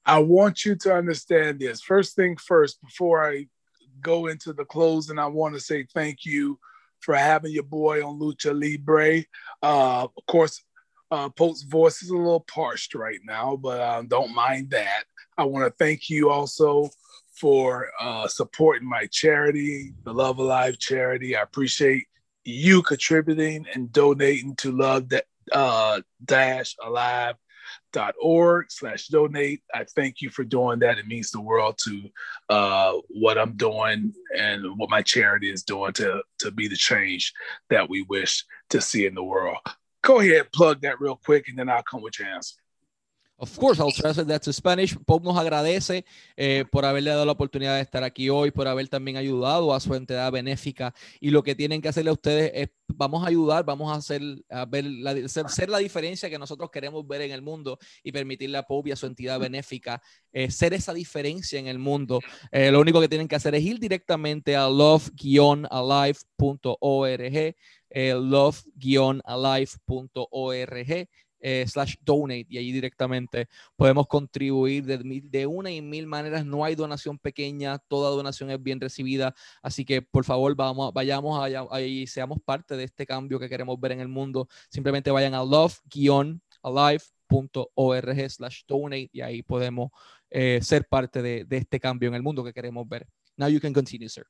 I 0.05 0.19
want 0.19 0.63
you 0.63 0.75
to 0.75 0.93
understand 0.93 1.59
this. 1.59 1.81
First 1.81 2.15
thing 2.15 2.37
first, 2.37 2.81
before 2.81 3.29
I 3.29 3.47
go 4.01 4.27
into 4.27 4.53
the 4.53 4.63
closing, 4.63 5.19
I 5.19 5.27
want 5.27 5.55
to 5.55 5.59
say 5.59 5.85
thank 5.93 6.25
you 6.25 6.59
for 7.01 7.15
having 7.15 7.51
your 7.51 7.63
boy 7.63 8.05
on 8.05 8.19
Lucha 8.19 8.53
Libre. 8.53 9.23
Uh, 9.61 10.05
of 10.05 10.25
course, 10.25 10.63
uh, 11.11 11.29
Pope's 11.29 11.63
voice 11.63 12.01
is 12.01 12.09
a 12.09 12.15
little 12.15 12.41
parched 12.41 12.95
right 12.95 13.19
now, 13.25 13.55
but 13.55 13.81
um, 13.81 14.07
don't 14.07 14.33
mind 14.33 14.71
that. 14.71 15.03
I 15.37 15.45
want 15.45 15.65
to 15.65 15.83
thank 15.83 16.09
you 16.09 16.29
also 16.29 16.89
for 17.39 17.87
uh, 17.99 18.27
supporting 18.27 18.87
my 18.87 19.07
charity, 19.11 19.93
the 20.03 20.13
Love 20.13 20.39
Alive 20.39 20.79
charity. 20.79 21.35
I 21.35 21.43
appreciate 21.43 22.07
you 22.43 22.81
contributing 22.81 23.65
and 23.73 23.91
donating 23.91 24.55
to 24.55 24.71
love 24.71 25.11
uh, 25.51 26.01
dash 26.23 26.75
alive 26.83 27.35
dot 27.91 28.15
org 28.21 28.65
slash 28.69 29.07
donate 29.07 29.61
i 29.73 29.83
thank 29.95 30.21
you 30.21 30.29
for 30.29 30.45
doing 30.45 30.79
that 30.79 30.97
it 30.97 31.05
means 31.05 31.31
the 31.31 31.41
world 31.41 31.77
to 31.77 32.03
uh, 32.49 32.93
what 33.09 33.37
i'm 33.37 33.57
doing 33.57 34.13
and 34.37 34.63
what 34.77 34.89
my 34.89 35.01
charity 35.01 35.51
is 35.51 35.63
doing 35.63 35.91
to 35.91 36.21
to 36.39 36.49
be 36.49 36.69
the 36.69 36.75
change 36.77 37.33
that 37.69 37.89
we 37.89 38.01
wish 38.03 38.45
to 38.69 38.79
see 38.79 39.05
in 39.05 39.13
the 39.13 39.23
world 39.23 39.57
Go 40.07 40.21
ahead, 40.21 40.53
plug 40.53 40.79
that 40.83 41.01
real 41.01 41.17
quick, 41.17 41.49
and 41.49 41.59
then 41.59 41.67
I'll 41.67 41.83
come 41.83 42.01
with 42.01 42.17
your 42.17 42.29
answer. 42.29 42.55
Of 43.39 43.55
course, 43.55 43.79
I'll 43.79 43.91
translate 43.91 44.27
that 44.29 44.41
to 44.41 44.51
Spanish. 44.51 44.97
Pop 45.05 45.23
nos 45.23 45.37
agradece 45.37 46.05
eh, 46.35 46.65
por 46.71 46.85
haberle 46.85 47.11
dado 47.11 47.23
la 47.23 47.33
oportunidad 47.33 47.75
de 47.75 47.81
estar 47.81 48.03
aquí 48.03 48.29
hoy, 48.29 48.49
por 48.49 48.67
haber 48.67 48.87
también 48.87 49.15
ayudado 49.15 49.75
a 49.75 49.79
su 49.79 49.93
entidad 49.93 50.31
benéfica. 50.31 50.91
Y 51.19 51.29
lo 51.29 51.43
que 51.43 51.53
tienen 51.53 51.79
que 51.79 51.87
hacerle 51.87 52.09
a 52.09 52.13
ustedes 52.13 52.51
es, 52.55 52.69
vamos 52.87 53.23
a 53.23 53.27
ayudar, 53.27 53.63
vamos 53.63 53.93
a 53.93 53.97
hacer, 53.97 54.23
a 54.49 54.65
ver 54.65 54.85
la, 54.85 55.27
ser, 55.27 55.69
la 55.69 55.77
diferencia 55.77 56.31
que 56.31 56.39
nosotros 56.39 56.71
queremos 56.71 57.07
ver 57.07 57.21
en 57.21 57.31
el 57.31 57.43
mundo 57.43 57.77
y 58.01 58.11
permitirle 58.11 58.57
a 58.57 58.63
Pop 58.63 58.87
y 58.87 58.91
a 58.91 58.95
su 58.95 59.05
entidad 59.05 59.39
benéfica 59.39 60.01
eh, 60.33 60.49
ser 60.49 60.73
esa 60.73 60.95
diferencia 60.95 61.59
en 61.59 61.67
el 61.67 61.77
mundo. 61.77 62.21
Eh, 62.51 62.71
lo 62.71 62.79
único 62.79 62.99
que 62.99 63.07
tienen 63.07 63.27
que 63.27 63.35
hacer 63.35 63.53
es 63.53 63.61
ir 63.61 63.77
directamente 63.79 64.55
a 64.55 64.67
love-alive.org 64.67 65.75
eh, 67.89 68.13
love-alive.org 68.13 69.27
eh, 71.39 71.65
slash 71.67 71.95
donate 72.01 72.47
y 72.49 72.57
allí 72.57 72.71
directamente 72.71 73.47
podemos 73.75 74.07
contribuir 74.07 74.85
de, 74.85 75.21
de, 75.23 75.45
una 75.45 75.71
y 75.71 75.81
mil 75.81 76.07
maneras. 76.07 76.45
No 76.45 76.63
hay 76.63 76.75
donación 76.75 77.17
pequeña, 77.17 77.77
toda 77.79 78.09
donación 78.09 78.51
es 78.51 78.61
bien 78.61 78.79
recibida. 78.79 79.35
Así 79.61 79.85
que 79.85 80.01
por 80.01 80.23
favor 80.23 80.55
vayamos 80.93 81.43
allá 81.43 81.65
y 81.81 82.07
seamos 82.07 82.39
parte 82.43 82.75
de 82.75 82.85
este 82.85 83.05
cambio 83.05 83.39
que 83.39 83.49
queremos 83.49 83.79
ver 83.79 83.93
en 83.93 84.01
el 84.01 84.07
mundo. 84.07 84.47
Simplemente 84.69 85.11
vayan 85.11 85.33
a 85.33 85.43
love-alive.org 85.43 88.29
slash 88.29 88.63
donate 88.67 89.09
y 89.11 89.21
ahí 89.21 89.43
podemos 89.43 89.91
eh, 90.29 90.59
ser 90.61 90.87
parte 90.87 91.21
de, 91.21 91.45
de 91.45 91.57
este 91.57 91.79
cambio 91.79 92.09
en 92.09 92.15
el 92.15 92.23
mundo 92.23 92.43
que 92.43 92.53
queremos 92.53 92.87
ver. 92.87 93.07
Now 93.37 93.47
you 93.47 93.59
can 93.59 93.73
continue, 93.73 94.09
sir. 94.09 94.25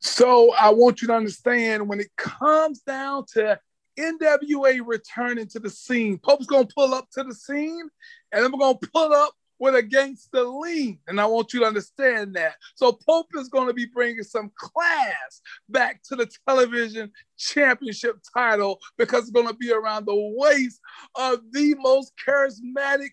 So 0.00 0.54
I 0.54 0.70
want 0.70 1.02
you 1.02 1.08
to 1.08 1.14
understand 1.14 1.88
when 1.88 2.00
it 2.00 2.10
comes 2.16 2.82
down 2.84 3.24
to 3.34 3.58
NWA 3.98 4.80
returning 4.84 5.48
to 5.48 5.58
the 5.58 5.70
scene, 5.70 6.18
Pope's 6.18 6.46
gonna 6.46 6.68
pull 6.74 6.94
up 6.94 7.10
to 7.12 7.24
the 7.24 7.34
scene, 7.34 7.88
and 8.32 8.44
I'm 8.44 8.52
gonna 8.52 8.78
pull 8.92 9.12
up 9.12 9.34
with 9.58 9.74
a 9.74 9.82
gangster 9.82 10.44
lean. 10.44 11.00
And 11.08 11.20
I 11.20 11.26
want 11.26 11.52
you 11.52 11.60
to 11.60 11.66
understand 11.66 12.34
that. 12.36 12.54
So 12.76 12.92
Pope 12.92 13.28
is 13.36 13.48
to 13.66 13.74
be 13.74 13.86
bringing 13.86 14.22
some 14.22 14.52
class 14.56 15.40
back 15.68 16.02
to 16.04 16.16
the 16.16 16.30
television 16.46 17.10
championship 17.36 18.18
title 18.32 18.78
because 18.96 19.24
it's 19.24 19.32
to 19.48 19.54
be 19.54 19.72
around 19.72 20.06
the 20.06 20.34
waist 20.36 20.80
of 21.16 21.40
the 21.52 21.74
most 21.74 22.12
charismatic, 22.24 23.10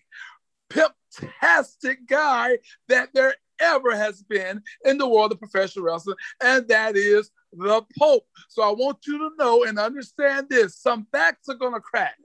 pimp-tastic 0.70 2.06
guy 2.06 2.58
that 2.88 3.08
there 3.12 3.34
ever 3.60 3.96
has 3.96 4.22
been 4.22 4.62
in 4.84 4.98
the 4.98 5.08
world 5.08 5.32
of 5.32 5.38
professional 5.38 5.84
wrestling, 5.84 6.16
and 6.42 6.68
that 6.68 6.96
is 6.96 7.30
the 7.56 7.82
Pope. 7.98 8.24
So 8.48 8.62
I 8.62 8.70
want 8.70 8.98
you 9.06 9.18
to 9.18 9.30
know 9.38 9.64
and 9.64 9.78
understand 9.78 10.48
this 10.50 10.76
some 10.76 11.06
backs 11.12 11.48
are 11.48 11.54
going 11.54 11.74
to 11.74 11.80
crack, 11.80 12.16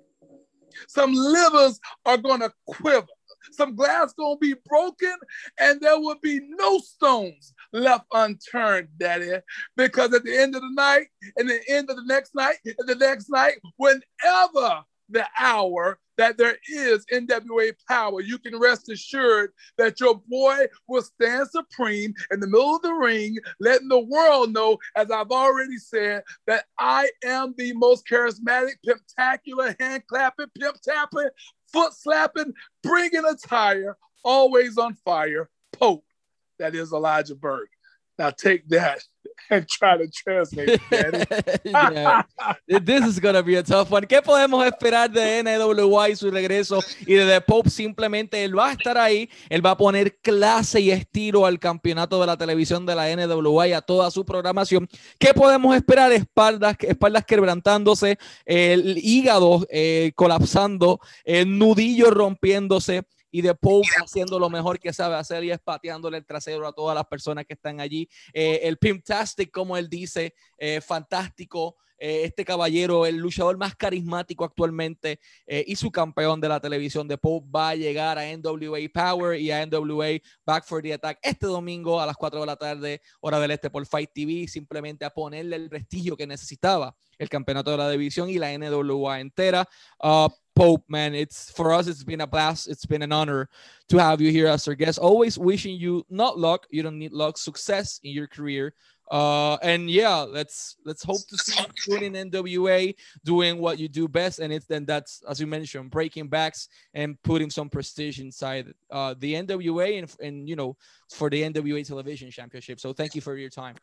some 0.88 1.14
livers 1.14 1.80
are 2.06 2.18
going 2.18 2.42
to 2.42 2.52
quiver. 2.68 3.08
some 3.52 3.76
glass 3.76 4.14
gonna 4.14 4.38
be 4.38 4.56
broken, 4.66 5.16
and 5.60 5.82
there 5.82 6.00
will 6.00 6.18
be 6.22 6.40
no 6.42 6.78
stones 6.80 7.54
left 7.74 8.06
unturned, 8.14 8.90
Daddy. 8.98 9.32
Because 9.76 10.14
at 10.14 10.24
the 10.24 10.38
end 10.38 10.56
of 10.56 10.62
the 10.62 10.74
night, 10.74 11.08
and 11.38 11.50
the 11.50 11.60
end 11.70 11.90
of 11.90 11.96
the 11.96 12.06
next 12.06 12.36
night, 12.36 12.58
and 12.66 12.88
the 12.88 12.96
next 12.96 13.30
night, 13.30 13.56
whenever 13.78 14.84
the 15.10 15.28
hour 15.40 16.00
that 16.18 16.38
there 16.38 16.58
is 16.72 17.06
NWA 17.12 17.74
power, 17.88 18.22
you 18.22 18.38
can 18.38 18.58
rest 18.60 18.90
assured 18.90 19.52
that 19.78 20.00
your 20.00 20.22
boy 20.30 20.68
will 20.88 21.02
stand 21.02 21.48
supreme 21.50 22.14
in 22.32 22.40
the 22.40 22.48
middle 22.48 22.76
of 22.76 22.82
the 22.82 22.94
ring, 22.94 23.38
letting 23.60 23.88
the 23.88 24.00
world 24.00 24.54
know, 24.54 24.78
as 24.96 25.10
I've 25.12 25.32
already 25.32 25.78
said, 25.78 26.24
that 26.48 26.66
I 26.78 27.10
am 27.26 27.56
the 27.58 27.74
most 27.74 28.08
charismatic, 28.08 28.76
pimptacular, 28.86 29.76
hand 29.80 30.04
clapping, 30.08 30.48
pimp 30.58 30.78
tapping, 30.82 31.30
foot 31.72 31.94
slapping, 31.94 32.54
bringing 32.84 33.26
a 33.26 33.36
tire, 33.36 33.98
always 34.24 34.78
on 34.78 34.96
fire, 35.06 35.50
Pope. 35.74 36.06
That 36.60 36.76
is 36.76 36.94
Elijah 36.94 37.36
Burke. 37.36 37.71
Now 38.22 38.30
take 38.30 38.68
that 38.70 39.00
and 39.50 39.68
try 39.68 39.98
to 39.98 40.08
translate. 40.08 40.80
This 42.86 43.06
is 43.06 43.20
gonna 43.20 43.42
be 43.42 43.56
a 43.56 43.64
tough 43.64 43.92
one. 43.92 44.06
¿Qué 44.06 44.22
podemos 44.22 44.64
esperar 44.64 45.10
de 45.10 45.42
NWA 45.42 46.10
y 46.10 46.16
su 46.16 46.30
regreso? 46.30 46.80
Y 47.08 47.16
de 47.16 47.26
The 47.26 47.42
Pope 47.42 47.72
simplemente 47.72 48.44
él 48.44 48.56
va 48.56 48.70
a 48.70 48.72
estar 48.74 48.96
ahí, 48.96 49.28
él 49.50 49.66
va 49.66 49.72
a 49.72 49.78
poner 49.78 50.18
clase 50.18 50.82
y 50.82 50.92
estilo 50.92 51.48
al 51.48 51.58
campeonato 51.58 52.22
de 52.22 52.28
la 52.28 52.38
televisión 52.38 52.86
de 52.86 52.94
la 52.94 53.10
NWA 53.16 53.70
y 53.70 53.74
a 53.74 53.82
toda 53.82 54.12
su 54.12 54.24
programación. 54.24 54.88
¿Qué 55.18 55.34
podemos 55.34 55.76
esperar? 55.76 56.12
Espaldas, 56.12 56.78
espaldas 56.82 57.26
quebrantándose, 57.26 58.20
el 58.46 59.00
hígado 59.00 59.66
eh, 59.72 60.12
colapsando, 60.14 61.00
el 61.24 61.58
nudillo 61.58 62.12
rompiéndose 62.12 63.02
y 63.32 63.42
de 63.42 63.56
Pope 63.56 63.88
haciendo 64.04 64.38
lo 64.38 64.50
mejor 64.50 64.80
que 64.80 64.94
sabe 64.94 65.16
hacer 65.16 65.44
y 65.44 65.52
es 65.52 65.60
pateándole 65.60 66.18
el 66.18 66.26
trasero 66.26 66.68
a 66.68 66.74
todas 66.74 66.94
las 66.96 67.06
personas 67.06 67.46
que 67.46 67.54
están 67.54 67.80
allí. 67.80 68.08
Eh, 68.34 68.60
el 68.64 68.78
Pimptastic, 68.78 69.52
como 69.52 69.78
él 69.78 69.90
dice, 69.90 70.36
eh, 70.58 70.82
fantástico. 70.82 71.78
Eh, 71.98 72.24
este 72.24 72.44
caballero, 72.44 73.06
el 73.06 73.18
luchador 73.18 73.58
más 73.58 73.76
carismático 73.76 74.44
actualmente 74.44 75.20
y 75.46 75.76
su 75.76 75.92
campeón 75.92 76.42
de 76.42 76.50
la 76.50 76.60
televisión 76.60 77.08
de 77.08 77.16
Pope 77.16 77.48
va 77.56 77.70
a 77.70 77.76
llegar 77.76 78.18
a 78.18 78.26
NWA 78.26 78.80
Power 78.92 79.40
y 79.40 79.52
a 79.52 79.64
NWA 79.64 80.20
Back 80.44 80.66
for 80.66 80.82
the 80.82 80.94
Attack 80.94 81.20
este 81.22 81.46
domingo 81.46 82.02
a 82.02 82.08
las 82.08 82.18
4 82.18 82.40
de 82.40 82.46
la 82.48 82.56
tarde, 82.56 83.02
hora 83.20 83.40
del 83.40 83.52
este 83.52 83.70
por 83.70 83.86
Fight 83.86 84.10
TV, 84.16 84.48
simplemente 84.48 85.06
a 85.06 85.12
ponerle 85.12 85.58
el 85.58 85.70
prestigio 85.70 86.18
que 86.18 86.26
necesitaba 86.26 86.96
el 87.20 87.30
campeonato 87.30 87.70
de 87.70 87.78
la 87.78 87.90
división 87.92 88.32
y 88.32 88.40
la 88.40 88.52
NWA 88.58 89.20
entera. 89.20 89.70
Uh, 90.00 90.28
Pope, 90.56 90.84
man, 90.90 91.16
it's 91.16 91.52
for 91.52 91.74
us, 91.74 91.88
it's 91.88 92.04
been 92.04 92.22
a 92.22 92.28
blast. 92.28 92.68
It's 92.68 92.86
been 92.86 93.02
an 93.02 93.12
honor 93.12 93.50
to 93.90 93.98
have 93.98 94.22
you 94.22 94.32
here 94.32 94.48
as 94.48 94.68
our 94.68 94.76
guest. 94.76 95.00
Always 95.00 95.38
wishing 95.38 95.76
you 95.76 96.06
not 96.10 96.38
luck, 96.38 96.68
you 96.70 96.84
don't 96.84 97.00
need 97.00 97.14
luck, 97.14 97.38
success 97.38 98.00
in 98.04 98.12
your 98.12 98.28
career. 98.28 98.74
Uh, 99.12 99.58
and 99.62 99.92
yeah, 99.92 100.20
let's 100.20 100.78
let's 100.86 101.04
hope 101.04 101.20
to 101.28 101.38
see 101.38 101.62
you 101.88 101.98
in 101.98 102.14
NWA 102.14 102.96
doing 103.26 103.58
what 103.60 103.78
you 103.78 103.90
do 103.90 104.08
best, 104.08 104.40
and 104.40 104.54
it's 104.54 104.66
then 104.66 104.86
that's 104.86 105.22
as 105.30 105.40
you 105.40 105.48
mentioned, 105.48 105.92
breaking 105.92 106.30
backs 106.30 106.70
and 106.94 107.22
putting 107.22 107.50
some 107.50 107.70
prestige 107.70 108.22
inside 108.22 108.74
uh, 108.90 109.14
the 109.20 109.34
NWA 109.34 110.00
and 110.00 110.16
and 110.22 110.48
you 110.48 110.56
know 110.56 110.78
for 111.10 111.30
the 111.30 111.42
NWA 111.44 111.86
Television 111.86 112.32
Championship. 112.32 112.80
So 112.80 112.94
thank 112.94 113.14
you 113.14 113.20
for 113.20 113.36
your 113.36 113.50
time. 113.50 113.76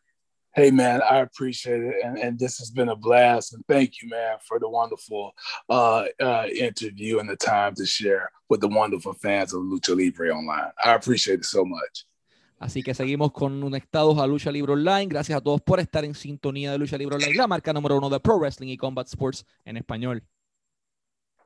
Hey 0.59 0.73
man, 0.73 1.03
I 1.09 1.19
appreciate 1.19 1.85
it, 1.85 1.95
and, 2.05 2.19
and 2.19 2.37
this 2.37 2.59
has 2.59 2.69
been 2.69 2.89
a 2.89 2.97
blast. 2.97 3.55
And 3.55 3.65
thank 3.69 4.03
you, 4.03 4.09
man, 4.09 4.39
for 4.43 4.59
the 4.59 4.69
wonderful 4.69 5.33
uh, 5.69 6.07
uh, 6.19 6.47
interview 6.53 7.21
and 7.21 7.29
the 7.29 7.37
time 7.37 7.77
to 7.77 7.87
share 7.87 8.29
with 8.49 8.61
the 8.61 8.67
wonderful 8.67 9.15
fans 9.15 9.55
of 9.55 9.63
Lucha 9.63 9.95
Libre 9.95 10.35
Online. 10.35 10.73
I 10.85 10.95
appreciate 10.95 11.39
it 11.39 11.45
so 11.45 11.65
much. 11.65 12.07
Así 12.59 12.83
que 12.83 12.93
seguimos 12.93 13.31
conectados 13.31 14.19
a 14.19 14.27
Lucha 14.27 14.51
Libre 14.51 14.73
Online. 14.73 15.07
Gracias 15.07 15.39
a 15.39 15.41
todos 15.41 15.61
por 15.61 15.79
estar 15.79 16.05
en 16.05 16.17
sintonía 16.17 16.73
de 16.73 16.79
Lucha 16.79 16.99
Libre 16.99 17.15
Online, 17.15 17.37
la 17.37 17.47
marca 17.47 17.73
número 17.73 17.97
uno 17.97 18.11
de 18.11 18.19
Pro 18.19 18.41
Wrestling 18.41 18.71
y 18.71 18.77
Combat 18.77 19.07
Sports 19.07 19.47
en 19.65 19.77
español. 19.77 20.25